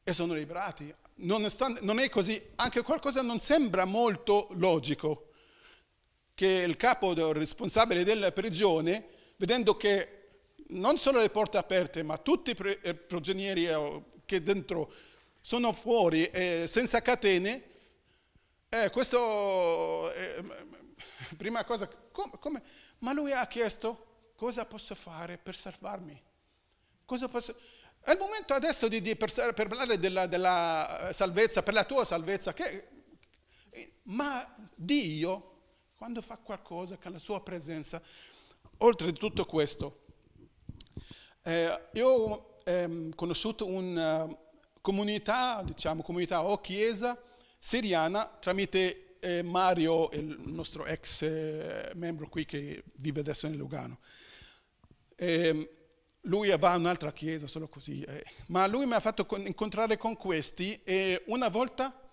e 0.03 0.15
sono 0.15 0.35
liberati. 0.35 0.95
non 1.17 1.99
è 1.99 2.09
così, 2.09 2.43
anche 2.57 2.83
qualcosa 2.83 3.23
non 3.23 3.41
sembra 3.41 3.85
molto 3.85 4.49
logico 4.53 5.31
che 6.37 6.47
il 6.47 6.77
capo 6.77 7.13
il 7.13 7.33
responsabile 7.33 8.05
della 8.05 8.31
prigione, 8.31 9.09
vedendo 9.37 9.75
che 9.75 10.17
non 10.69 10.99
solo 10.99 11.21
le 11.21 11.31
porte 11.31 11.57
aperte, 11.57 12.03
ma 12.03 12.19
tutti 12.19 12.51
i 12.51 12.79
eh, 12.83 12.95
prigionieri 12.95 13.67
eh, 13.67 14.03
che 14.27 14.43
dentro 14.43 14.93
sono 15.47 15.73
fuori 15.73 16.27
eh, 16.27 16.65
senza 16.67 17.01
catene, 17.01 17.63
eh, 18.69 18.91
questo, 18.91 20.13
eh, 20.13 20.43
prima 21.37 21.65
cosa, 21.65 21.89
come, 22.11 22.33
come, 22.41 22.63
ma 22.99 23.13
lui 23.13 23.31
ha 23.31 23.47
chiesto 23.47 24.33
cosa 24.35 24.65
posso 24.65 24.97
fare 24.97 25.39
per 25.39 25.55
salvarmi? 25.55 26.21
Cosa 27.05 27.29
posso... 27.29 27.55
È 28.01 28.11
il 28.11 28.19
momento 28.19 28.55
adesso 28.55 28.89
di, 28.89 29.01
di 29.01 29.15
per, 29.15 29.33
per, 29.33 29.69
parlare 29.69 30.01
della, 30.01 30.27
della, 30.27 31.11
salvezza, 31.13 31.63
per 31.63 31.75
la 31.75 31.85
tua 31.85 32.05
salvezza, 32.05 32.53
che, 32.53 32.89
ma 34.03 34.53
Dio, 34.75 35.59
quando 35.95 36.23
fa 36.23 36.39
qualcosa 36.39 36.97
con 36.97 37.13
la 37.13 37.19
sua 37.21 37.41
presenza, 37.41 38.03
oltre 38.79 39.11
a 39.11 39.13
tutto 39.13 39.45
questo, 39.45 40.07
eh, 41.43 41.89
io 41.93 42.09
ho 42.09 42.59
eh, 42.65 43.11
conosciuto 43.15 43.65
una 43.67 44.45
comunità, 44.87 45.65
diciamo 45.65 46.05
comunità 46.05 46.45
o 46.45 46.61
chiesa, 46.61 47.21
siriana 47.59 48.25
tramite 48.39 49.17
eh, 49.19 49.43
Mario, 49.43 50.11
il 50.13 50.39
nostro 50.45 50.87
ex 50.87 51.23
eh, 51.23 51.91
membro 51.95 52.29
qui 52.29 52.45
che 52.45 52.85
vive 52.99 53.19
adesso 53.19 53.49
in 53.49 53.57
Lugano. 53.57 53.99
Eh, 55.17 55.71
lui 56.21 56.57
va 56.57 56.71
a 56.71 56.77
un'altra 56.77 57.13
chiesa, 57.13 57.49
solo 57.49 57.67
così. 57.67 58.01
Eh. 58.03 58.25
Ma 58.47 58.69
lui 58.69 58.87
mi 58.87 58.93
ha 58.93 59.01
fatto 59.01 59.27
con, 59.27 59.45
incontrare 59.45 59.97
con 59.97 60.17
questi 60.17 60.81
e 60.85 61.25
una 61.27 61.49
volta 61.49 62.09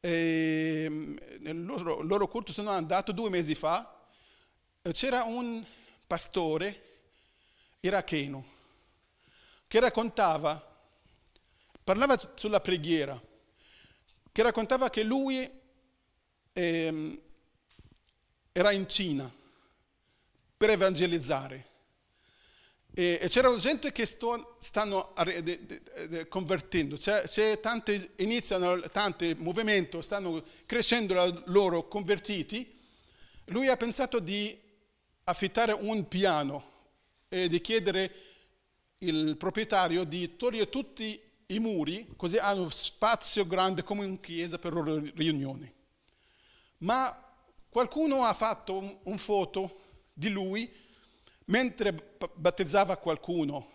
ehm, 0.00 1.18
nel 1.40 1.64
loro, 1.66 2.00
loro 2.00 2.28
culto 2.28 2.50
sono 2.50 2.70
andato 2.70 3.12
due 3.12 3.28
mesi 3.28 3.54
fa, 3.54 3.94
c'era 4.90 5.24
un 5.24 5.62
pastore 6.06 6.82
iracheno 7.80 8.54
che 9.66 9.80
raccontava, 9.80 10.75
parlava 11.86 12.20
sulla 12.34 12.60
preghiera 12.60 13.16
che 14.32 14.42
raccontava 14.42 14.90
che 14.90 15.04
lui 15.04 15.48
eh, 16.52 17.22
era 18.50 18.72
in 18.72 18.88
Cina 18.88 19.32
per 20.56 20.70
evangelizzare. 20.70 21.66
E, 22.92 23.20
e 23.22 23.28
c'era 23.28 23.54
gente 23.54 23.92
che 23.92 24.04
sto, 24.04 24.56
stanno 24.58 25.14
convertendo, 26.28 26.96
c'è 26.96 27.60
tante, 27.60 28.14
iniziano 28.16 28.80
tanti 28.90 29.36
movimenti, 29.38 30.02
stanno 30.02 30.42
crescendo 30.66 31.44
loro 31.46 31.86
convertiti. 31.86 32.80
Lui 33.44 33.68
ha 33.68 33.76
pensato 33.76 34.18
di 34.18 34.60
affittare 35.22 35.70
un 35.70 36.08
piano 36.08 36.72
e 37.28 37.48
di 37.48 37.60
chiedere 37.60 38.12
il 38.98 39.36
proprietario 39.36 40.02
di 40.02 40.36
togliere 40.36 40.68
tutti 40.68 41.25
i 41.46 41.58
muri, 41.58 42.12
così 42.16 42.38
hanno 42.38 42.70
spazio 42.70 43.46
grande 43.46 43.82
come 43.82 44.04
in 44.04 44.20
chiesa 44.20 44.58
per 44.58 44.72
loro 44.72 44.98
riunioni. 45.14 45.72
Ma 46.78 47.24
qualcuno 47.68 48.24
ha 48.24 48.34
fatto 48.34 48.78
un, 48.78 48.98
un 49.04 49.18
foto 49.18 49.80
di 50.12 50.28
lui 50.28 50.72
mentre 51.46 51.92
battezzava 52.34 52.96
qualcuno. 52.96 53.74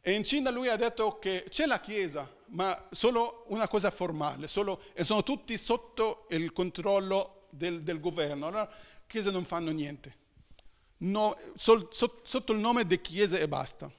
E 0.00 0.12
in 0.12 0.24
Cina 0.24 0.50
lui 0.50 0.68
ha 0.68 0.76
detto 0.76 1.18
che 1.18 1.46
c'è 1.48 1.66
la 1.66 1.80
chiesa, 1.80 2.30
ma 2.46 2.88
solo 2.90 3.44
una 3.48 3.68
cosa 3.68 3.90
formale, 3.90 4.46
solo, 4.46 4.82
e 4.94 5.04
sono 5.04 5.22
tutti 5.22 5.56
sotto 5.58 6.26
il 6.30 6.52
controllo 6.52 7.46
del, 7.50 7.82
del 7.82 8.00
governo. 8.00 8.46
Allora, 8.46 8.64
le 8.64 9.02
chiese 9.06 9.30
non 9.30 9.44
fanno 9.44 9.70
niente. 9.70 10.16
No, 10.98 11.36
sol, 11.56 11.88
so, 11.90 12.20
sotto 12.24 12.52
il 12.52 12.58
nome 12.58 12.86
di 12.86 13.00
chiesa 13.00 13.38
e 13.38 13.46
basta. 13.46 13.90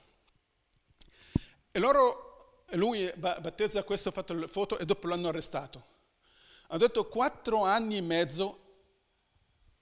E 1.72 1.78
loro, 1.78 2.29
lui 2.72 3.10
battezza 3.16 3.82
questo, 3.82 4.10
ha 4.10 4.12
fatto 4.12 4.34
le 4.34 4.48
foto 4.48 4.78
e 4.78 4.84
dopo 4.84 5.06
l'hanno 5.08 5.28
arrestato. 5.28 5.84
Ha 6.68 6.76
detto 6.76 7.08
quattro 7.08 7.64
anni 7.64 7.96
e 7.96 8.00
mezzo 8.00 8.58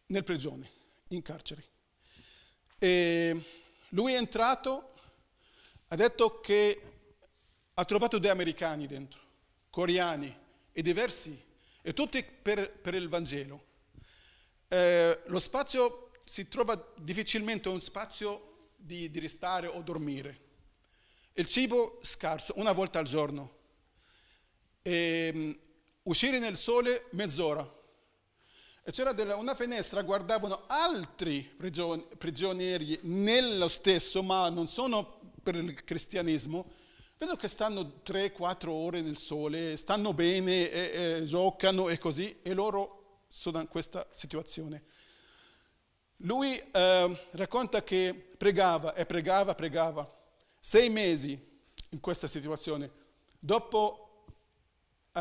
nel 0.07 0.24
prigione, 0.24 0.70
in 1.09 1.22
carcere. 1.22 1.64
E 2.79 3.44
lui 3.90 4.14
è 4.14 4.16
entrato, 4.16 4.92
ha 5.88 5.96
detto 5.96 6.40
che 6.40 6.83
ha 7.74 7.85
trovato 7.85 8.18
due 8.18 8.31
americani 8.31 8.87
dentro, 8.87 9.20
coreani 9.70 10.37
e 10.72 10.83
diversi, 10.83 11.46
e 11.83 11.92
tutti 11.92 12.22
per, 12.24 12.70
per 12.70 12.94
il 12.94 13.09
Vangelo. 13.09 13.64
Eh, 14.68 15.22
lo 15.27 15.38
spazio 15.38 16.11
si 16.24 16.48
trova 16.48 16.92
difficilmente 16.96 17.68
un 17.68 17.81
spazio 17.81 18.70
di, 18.77 19.11
di 19.11 19.18
restare 19.18 19.66
o 19.66 19.81
dormire. 19.83 20.46
Il 21.38 21.46
cibo 21.46 22.01
scarso, 22.03 22.55
una 22.57 22.72
volta 22.72 22.98
al 22.98 23.05
giorno. 23.05 23.53
E, 24.83 25.31
um, 25.33 25.59
uscire 26.03 26.40
nel 26.40 26.57
sole 26.57 27.07
mezz'ora 27.11 27.77
e 28.83 28.90
c'era 28.90 29.12
della, 29.12 29.37
una 29.37 29.55
finestra, 29.55 30.03
guardavano 30.03 30.64
altri 30.66 31.42
prigionieri 32.18 32.98
nello 33.03 33.68
stesso, 33.68 34.20
ma 34.24 34.48
non 34.48 34.66
sono 34.66 35.20
per 35.40 35.55
il 35.55 35.85
cristianesimo, 35.85 36.72
vedo 37.16 37.37
che 37.37 37.46
stanno 37.46 38.01
3-4 38.05 38.68
ore 38.70 39.01
nel 39.01 39.16
sole, 39.16 39.77
stanno 39.77 40.12
bene, 40.12 40.68
e, 40.68 41.18
e, 41.20 41.24
giocano 41.24 41.88
e 41.88 41.98
così, 41.98 42.40
e 42.42 42.53
loro 42.53 43.27
sono 43.29 43.61
in 43.61 43.68
questa 43.68 44.09
situazione. 44.11 44.87
Lui 46.22 46.59
eh, 46.59 47.27
racconta 47.31 47.85
che 47.85 48.12
pregava 48.37 48.92
e 48.94 49.07
pregava, 49.07 49.55
pregava, 49.55 50.17
sei 50.68 50.90
mesi 50.90 51.38
in 51.90 52.00
questa 52.00 52.26
situazione. 52.26 52.90
Dopo 53.38 54.26
eh, 55.12 55.20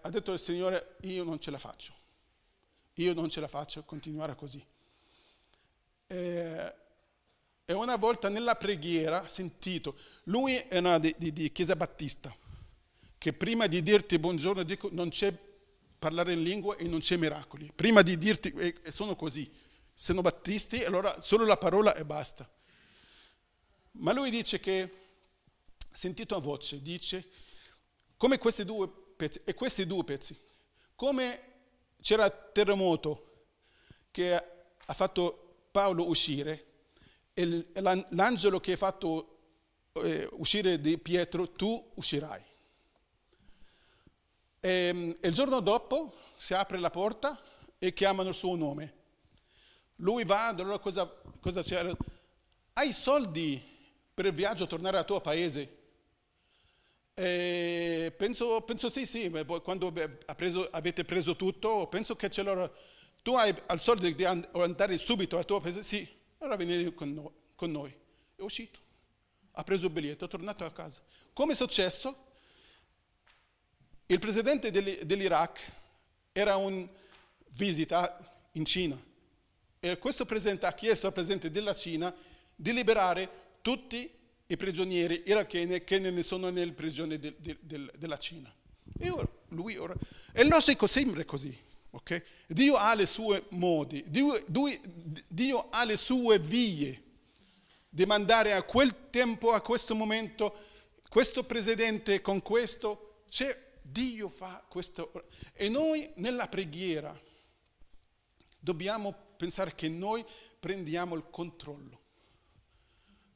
ha 0.00 0.08
detto 0.10 0.32
il 0.32 0.38
Signore, 0.38 0.96
io 1.02 1.24
non 1.24 1.38
ce 1.40 1.50
la 1.50 1.58
faccio 1.58 1.98
io 3.02 3.14
non 3.14 3.28
ce 3.28 3.40
la 3.40 3.48
faccio 3.48 3.82
continuare 3.84 4.34
così. 4.34 4.64
E, 6.06 6.74
e 7.64 7.72
una 7.72 7.96
volta 7.96 8.28
nella 8.28 8.56
preghiera 8.56 9.22
ho 9.22 9.28
sentito, 9.28 9.96
lui 10.24 10.64
era 10.68 10.98
di, 10.98 11.14
di, 11.18 11.32
di, 11.32 11.52
Chiesa 11.52 11.76
Battista, 11.76 12.34
che 13.16 13.32
prima 13.32 13.66
di 13.66 13.82
dirti 13.82 14.18
buongiorno 14.18 14.62
dico 14.62 14.88
non 14.92 15.10
c'è 15.10 15.36
parlare 15.98 16.32
in 16.32 16.42
lingua 16.42 16.76
e 16.76 16.86
non 16.86 17.00
c'è 17.00 17.16
miracoli. 17.16 17.70
Prima 17.74 18.02
di 18.02 18.16
dirti, 18.16 18.52
e 18.52 18.90
sono 18.90 19.16
così, 19.16 19.50
sono 19.94 20.20
battisti, 20.20 20.82
allora 20.84 21.20
solo 21.20 21.44
la 21.44 21.56
parola 21.56 21.94
e 21.94 22.04
basta. 22.04 22.48
Ma 23.92 24.12
lui 24.12 24.30
dice 24.30 24.60
che, 24.60 24.92
sentito 25.90 26.36
a 26.36 26.40
voce, 26.40 26.80
dice, 26.82 27.28
come 28.16 28.38
questi 28.38 28.64
due 28.64 28.88
pezzi, 28.88 29.40
e 29.44 29.54
questi 29.54 29.86
due 29.86 30.04
pezzi, 30.04 30.38
come 30.94 31.42
c'era 32.00 32.30
terremoto 32.30 33.46
che 34.10 34.34
ha 34.34 34.94
fatto 34.94 35.66
Paolo 35.70 36.08
uscire 36.08 36.64
e 37.34 37.70
l'angelo 38.08 38.58
che 38.58 38.72
ha 38.72 38.76
fatto 38.76 39.38
eh, 39.92 40.28
uscire 40.32 40.80
di 40.80 40.98
Pietro, 40.98 41.50
tu 41.52 41.92
uscirai. 41.94 42.42
E, 44.60 45.16
e 45.20 45.28
il 45.28 45.34
giorno 45.34 45.60
dopo 45.60 46.14
si 46.36 46.54
apre 46.54 46.78
la 46.78 46.90
porta 46.90 47.40
e 47.78 47.92
chiamano 47.92 48.30
il 48.30 48.34
suo 48.34 48.56
nome. 48.56 48.94
Lui 49.96 50.24
va, 50.24 50.48
allora 50.48 50.78
cosa, 50.78 51.06
cosa 51.40 51.62
c'era? 51.62 51.96
Hai 52.72 52.92
soldi 52.92 53.77
per 54.18 54.26
il 54.26 54.32
viaggio 54.32 54.66
tornare 54.66 54.98
al 54.98 55.04
tuo 55.04 55.20
paese? 55.20 55.76
Eh, 57.14 58.12
penso, 58.16 58.62
penso, 58.62 58.88
sì, 58.88 59.06
sì, 59.06 59.30
quando 59.62 59.92
preso, 60.34 60.68
avete 60.72 61.04
preso 61.04 61.36
tutto, 61.36 61.86
penso 61.86 62.16
che 62.16 62.28
ce 62.28 62.42
l'ho. 62.42 62.74
Tu 63.22 63.32
hai 63.34 63.54
al 63.66 63.78
soldo 63.78 64.10
di 64.10 64.24
andare 64.24 64.98
subito 64.98 65.38
al 65.38 65.44
tuo 65.44 65.60
paese? 65.60 65.84
Sì, 65.84 66.08
allora 66.38 66.56
venire 66.56 66.92
con 66.94 67.14
noi. 67.14 67.30
Con 67.54 67.70
noi. 67.70 67.96
È 68.34 68.42
uscito, 68.42 68.80
ha 69.52 69.62
preso 69.62 69.86
il 69.86 69.92
biglietto, 69.92 70.24
è 70.24 70.28
tornato 70.28 70.64
a 70.64 70.72
casa. 70.72 71.00
Come 71.32 71.52
è 71.52 71.54
successo? 71.54 72.26
Il 74.06 74.18
presidente 74.18 74.72
dell'Iraq 74.72 75.60
era 76.32 76.56
in 76.56 76.88
visita 77.50 78.18
in 78.52 78.64
Cina 78.64 79.00
e 79.78 79.96
questo 79.98 80.24
presidente 80.24 80.66
ha 80.66 80.72
chiesto 80.72 81.06
al 81.06 81.12
presidente 81.12 81.52
della 81.52 81.72
Cina 81.72 82.12
di 82.56 82.72
liberare 82.72 83.46
tutti 83.68 84.10
i 84.46 84.56
prigionieri 84.56 85.24
iracheni 85.26 85.84
che 85.84 85.98
ne 85.98 86.22
sono 86.22 86.48
nelle 86.48 86.72
prigioni 86.72 87.18
de, 87.18 87.34
de, 87.38 87.58
de, 87.60 87.92
della 87.98 88.16
Cina. 88.16 88.50
E 88.98 89.10
ora, 89.10 89.28
lui 89.48 89.76
ora, 89.76 89.94
e 90.32 90.40
il 90.40 90.48
nostro 90.48 90.86
sempre 90.86 91.26
così, 91.26 91.54
ok? 91.90 92.22
Dio 92.46 92.76
ha 92.76 92.94
le 92.94 93.04
sue 93.04 93.44
modi, 93.50 94.02
Dio, 94.06 94.42
Dio 95.28 95.68
ha 95.68 95.84
le 95.84 95.98
sue 95.98 96.38
vie 96.38 97.02
di 97.90 98.06
mandare 98.06 98.54
a 98.54 98.62
quel 98.62 99.10
tempo, 99.10 99.52
a 99.52 99.60
questo 99.60 99.94
momento, 99.94 100.56
questo 101.10 101.44
presidente 101.44 102.22
con 102.22 102.40
questo, 102.40 103.24
c'è 103.28 103.54
Dio 103.82 104.30
fa 104.30 104.64
questo. 104.66 105.12
E 105.52 105.68
noi 105.68 106.10
nella 106.14 106.48
preghiera 106.48 107.14
dobbiamo 108.58 109.14
pensare 109.36 109.74
che 109.74 109.90
noi 109.90 110.24
prendiamo 110.58 111.14
il 111.14 111.28
controllo. 111.28 112.06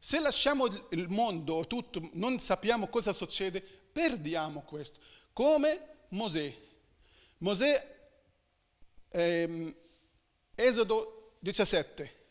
Se 0.05 0.19
lasciamo 0.19 0.67
il 0.91 1.09
mondo 1.11 1.65
tutto, 1.69 2.11
non 2.15 2.41
sappiamo 2.41 2.89
cosa 2.89 3.13
succede, 3.13 3.61
perdiamo 3.61 4.63
questo. 4.63 4.99
Come 5.33 6.07
Mosè. 6.09 6.53
Mosè, 7.39 8.11
ehm, 9.11 9.73
Esodo 10.57 11.37
17, 11.39 12.25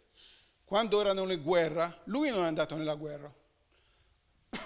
quando 0.65 0.99
erano 0.99 1.31
in 1.31 1.41
guerra, 1.41 2.01
lui 2.07 2.29
non 2.29 2.43
è 2.43 2.47
andato 2.47 2.75
nella 2.75 2.95
guerra. 2.95 3.34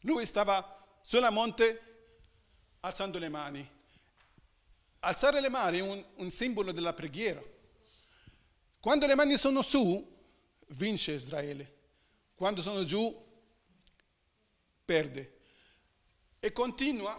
Lui 0.00 0.26
stava 0.26 0.84
sulla 1.00 1.30
monte 1.30 2.16
alzando 2.80 3.18
le 3.18 3.28
mani. 3.28 3.70
Alzare 4.98 5.40
le 5.40 5.48
mani 5.48 5.78
è 5.78 5.82
un, 5.82 6.04
un 6.16 6.30
simbolo 6.32 6.72
della 6.72 6.92
preghiera. 6.92 7.40
Quando 8.80 9.06
le 9.06 9.14
mani 9.14 9.38
sono 9.38 9.62
su, 9.62 10.04
vince 10.70 11.12
Israele. 11.12 11.81
Quando 12.42 12.60
sono 12.60 12.82
giù, 12.82 13.24
perde. 14.84 15.38
E 16.40 16.50
continua 16.50 17.12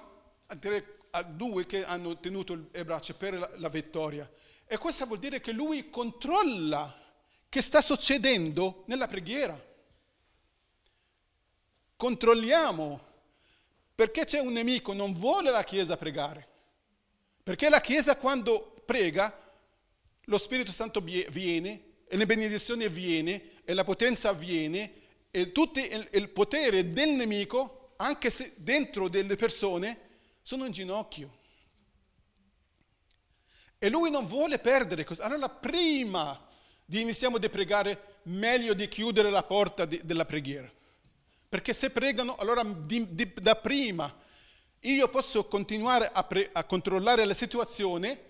a, 0.47 0.53
dire, 0.53 0.97
a 1.11 1.23
due 1.23 1.65
che 1.65 1.85
hanno 1.85 2.19
tenuto 2.19 2.67
le 2.69 2.83
braccia 2.83 3.13
per 3.13 3.35
la, 3.35 3.49
la 3.55 3.69
vittoria. 3.69 4.29
E 4.65 4.77
questo 4.77 5.05
vuol 5.05 5.19
dire 5.19 5.39
che 5.39 5.53
lui 5.53 5.89
controlla 5.89 6.93
che 7.47 7.61
sta 7.61 7.79
succedendo 7.79 8.83
nella 8.87 9.07
preghiera. 9.07 9.57
Controlliamo 11.95 13.05
perché 13.95 14.25
c'è 14.25 14.41
un 14.41 14.51
nemico, 14.51 14.91
non 14.91 15.13
vuole 15.13 15.51
la 15.51 15.63
Chiesa 15.63 15.95
pregare. 15.95 16.45
Perché 17.41 17.69
la 17.69 17.79
Chiesa 17.79 18.17
quando 18.17 18.75
prega, 18.85 19.33
lo 20.25 20.37
Spirito 20.37 20.73
Santo 20.73 20.99
viene, 20.99 21.91
e 22.09 22.17
le 22.17 22.25
benedizioni 22.25 22.89
viene, 22.89 23.63
e 23.63 23.73
la 23.73 23.85
potenza 23.85 24.33
viene, 24.33 24.99
e 25.35 25.51
tutto 25.51 25.79
il, 25.79 26.07
il 26.11 26.29
potere 26.29 26.89
del 26.89 27.09
nemico, 27.09 27.93
anche 27.95 28.29
se 28.29 28.53
dentro 28.57 29.07
delle 29.07 29.35
persone, 29.35 29.97
sono 30.43 30.65
in 30.65 30.71
ginocchio. 30.71 31.39
E 33.79 33.89
lui 33.89 34.11
non 34.11 34.27
vuole 34.27 34.59
perdere 34.59 35.03
questo. 35.03 35.23
Allora 35.23 35.49
prima 35.49 36.39
di 36.85 37.01
iniziamo 37.01 37.37
a 37.37 37.49
pregare, 37.49 38.19
meglio 38.25 38.75
di 38.75 38.87
chiudere 38.87 39.31
la 39.31 39.41
porta 39.41 39.85
di, 39.85 39.99
della 40.03 40.25
preghiera. 40.25 40.71
Perché 41.49 41.73
se 41.73 41.89
pregano, 41.89 42.35
allora 42.35 42.61
di, 42.63 43.15
di, 43.15 43.33
da 43.33 43.55
prima 43.55 44.15
io 44.81 45.09
posso 45.09 45.47
continuare 45.47 46.11
a, 46.13 46.23
pre, 46.25 46.47
a 46.53 46.63
controllare 46.65 47.25
la 47.25 47.33
situazione 47.33 48.21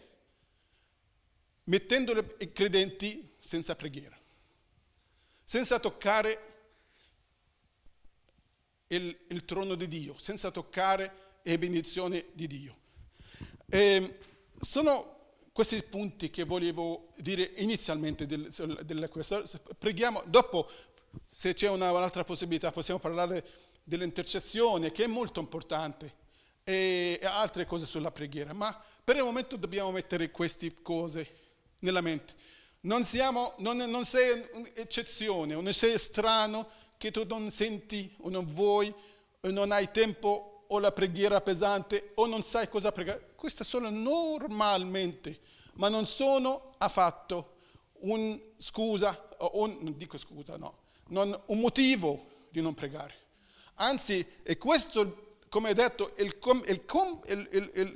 mettendo 1.65 2.35
i 2.37 2.53
credenti 2.53 3.35
senza 3.41 3.75
preghiera. 3.75 4.17
senza 5.43 5.79
toccare 5.79 6.52
il, 8.95 9.17
il 9.27 9.45
trono 9.45 9.75
di 9.75 9.87
Dio, 9.87 10.15
senza 10.17 10.51
toccare 10.51 11.39
le 11.43 11.57
benedizioni 11.57 12.23
di 12.33 12.47
Dio. 12.47 12.75
E 13.69 14.17
sono 14.59 15.13
questi 15.51 15.81
punti 15.83 16.29
che 16.29 16.43
volevo 16.43 17.13
dire 17.17 17.53
inizialmente 17.57 18.25
del, 18.25 19.09
questa. 19.09 19.43
Preghiamo, 19.77 20.23
dopo 20.25 20.69
se 21.29 21.53
c'è 21.53 21.69
una, 21.69 21.91
un'altra 21.91 22.23
possibilità 22.23 22.71
possiamo 22.71 22.99
parlare 22.99 23.45
dell'intercessione 23.83 24.91
che 24.91 25.03
è 25.03 25.07
molto 25.07 25.39
importante 25.39 26.15
e, 26.63 27.19
e 27.21 27.25
altre 27.25 27.65
cose 27.65 27.85
sulla 27.85 28.11
preghiera, 28.11 28.53
ma 28.53 28.81
per 29.03 29.17
il 29.17 29.23
momento 29.23 29.57
dobbiamo 29.57 29.91
mettere 29.91 30.31
queste 30.31 30.81
cose 30.81 31.41
nella 31.79 32.01
mente. 32.01 32.33
Non, 32.81 33.03
siamo, 33.03 33.53
non, 33.59 33.77
non 33.77 34.05
sei 34.05 34.45
un'eccezione, 34.53 35.53
non 35.53 35.73
sei 35.73 35.97
strano 35.99 36.67
che 37.03 37.11
tu 37.11 37.25
non 37.27 37.51
senti 37.51 38.15
o 38.21 38.29
non 38.29 38.45
vuoi 38.45 38.93
o 39.41 39.49
non 39.49 39.73
hai 39.73 39.91
tempo 39.91 40.63
o 40.67 40.79
la 40.79 40.93
preghiera 40.93 41.41
pesante 41.41 42.11
o 42.15 42.27
non 42.27 42.43
sai 42.43 42.69
cosa 42.69 42.93
pregare. 42.93 43.33
Queste 43.35 43.65
sono 43.65 43.89
normalmente, 43.89 45.37
ma 45.73 45.89
non 45.89 46.05
sono 46.05 46.71
affatto 46.77 47.55
un 48.03 48.39
scusa, 48.55 49.27
un, 49.51 49.79
non 49.81 49.97
dico 49.97 50.17
scusa, 50.17 50.55
no, 50.55 50.77
non, 51.09 51.37
un 51.47 51.59
motivo 51.59 52.27
di 52.49 52.61
non 52.61 52.73
pregare. 52.73 53.15
Anzi, 53.75 54.25
è 54.41 54.57
questo, 54.57 55.39
come 55.49 55.73
detto, 55.73 56.13
il, 56.19 56.33
il, 56.39 57.69
il, 57.73 57.95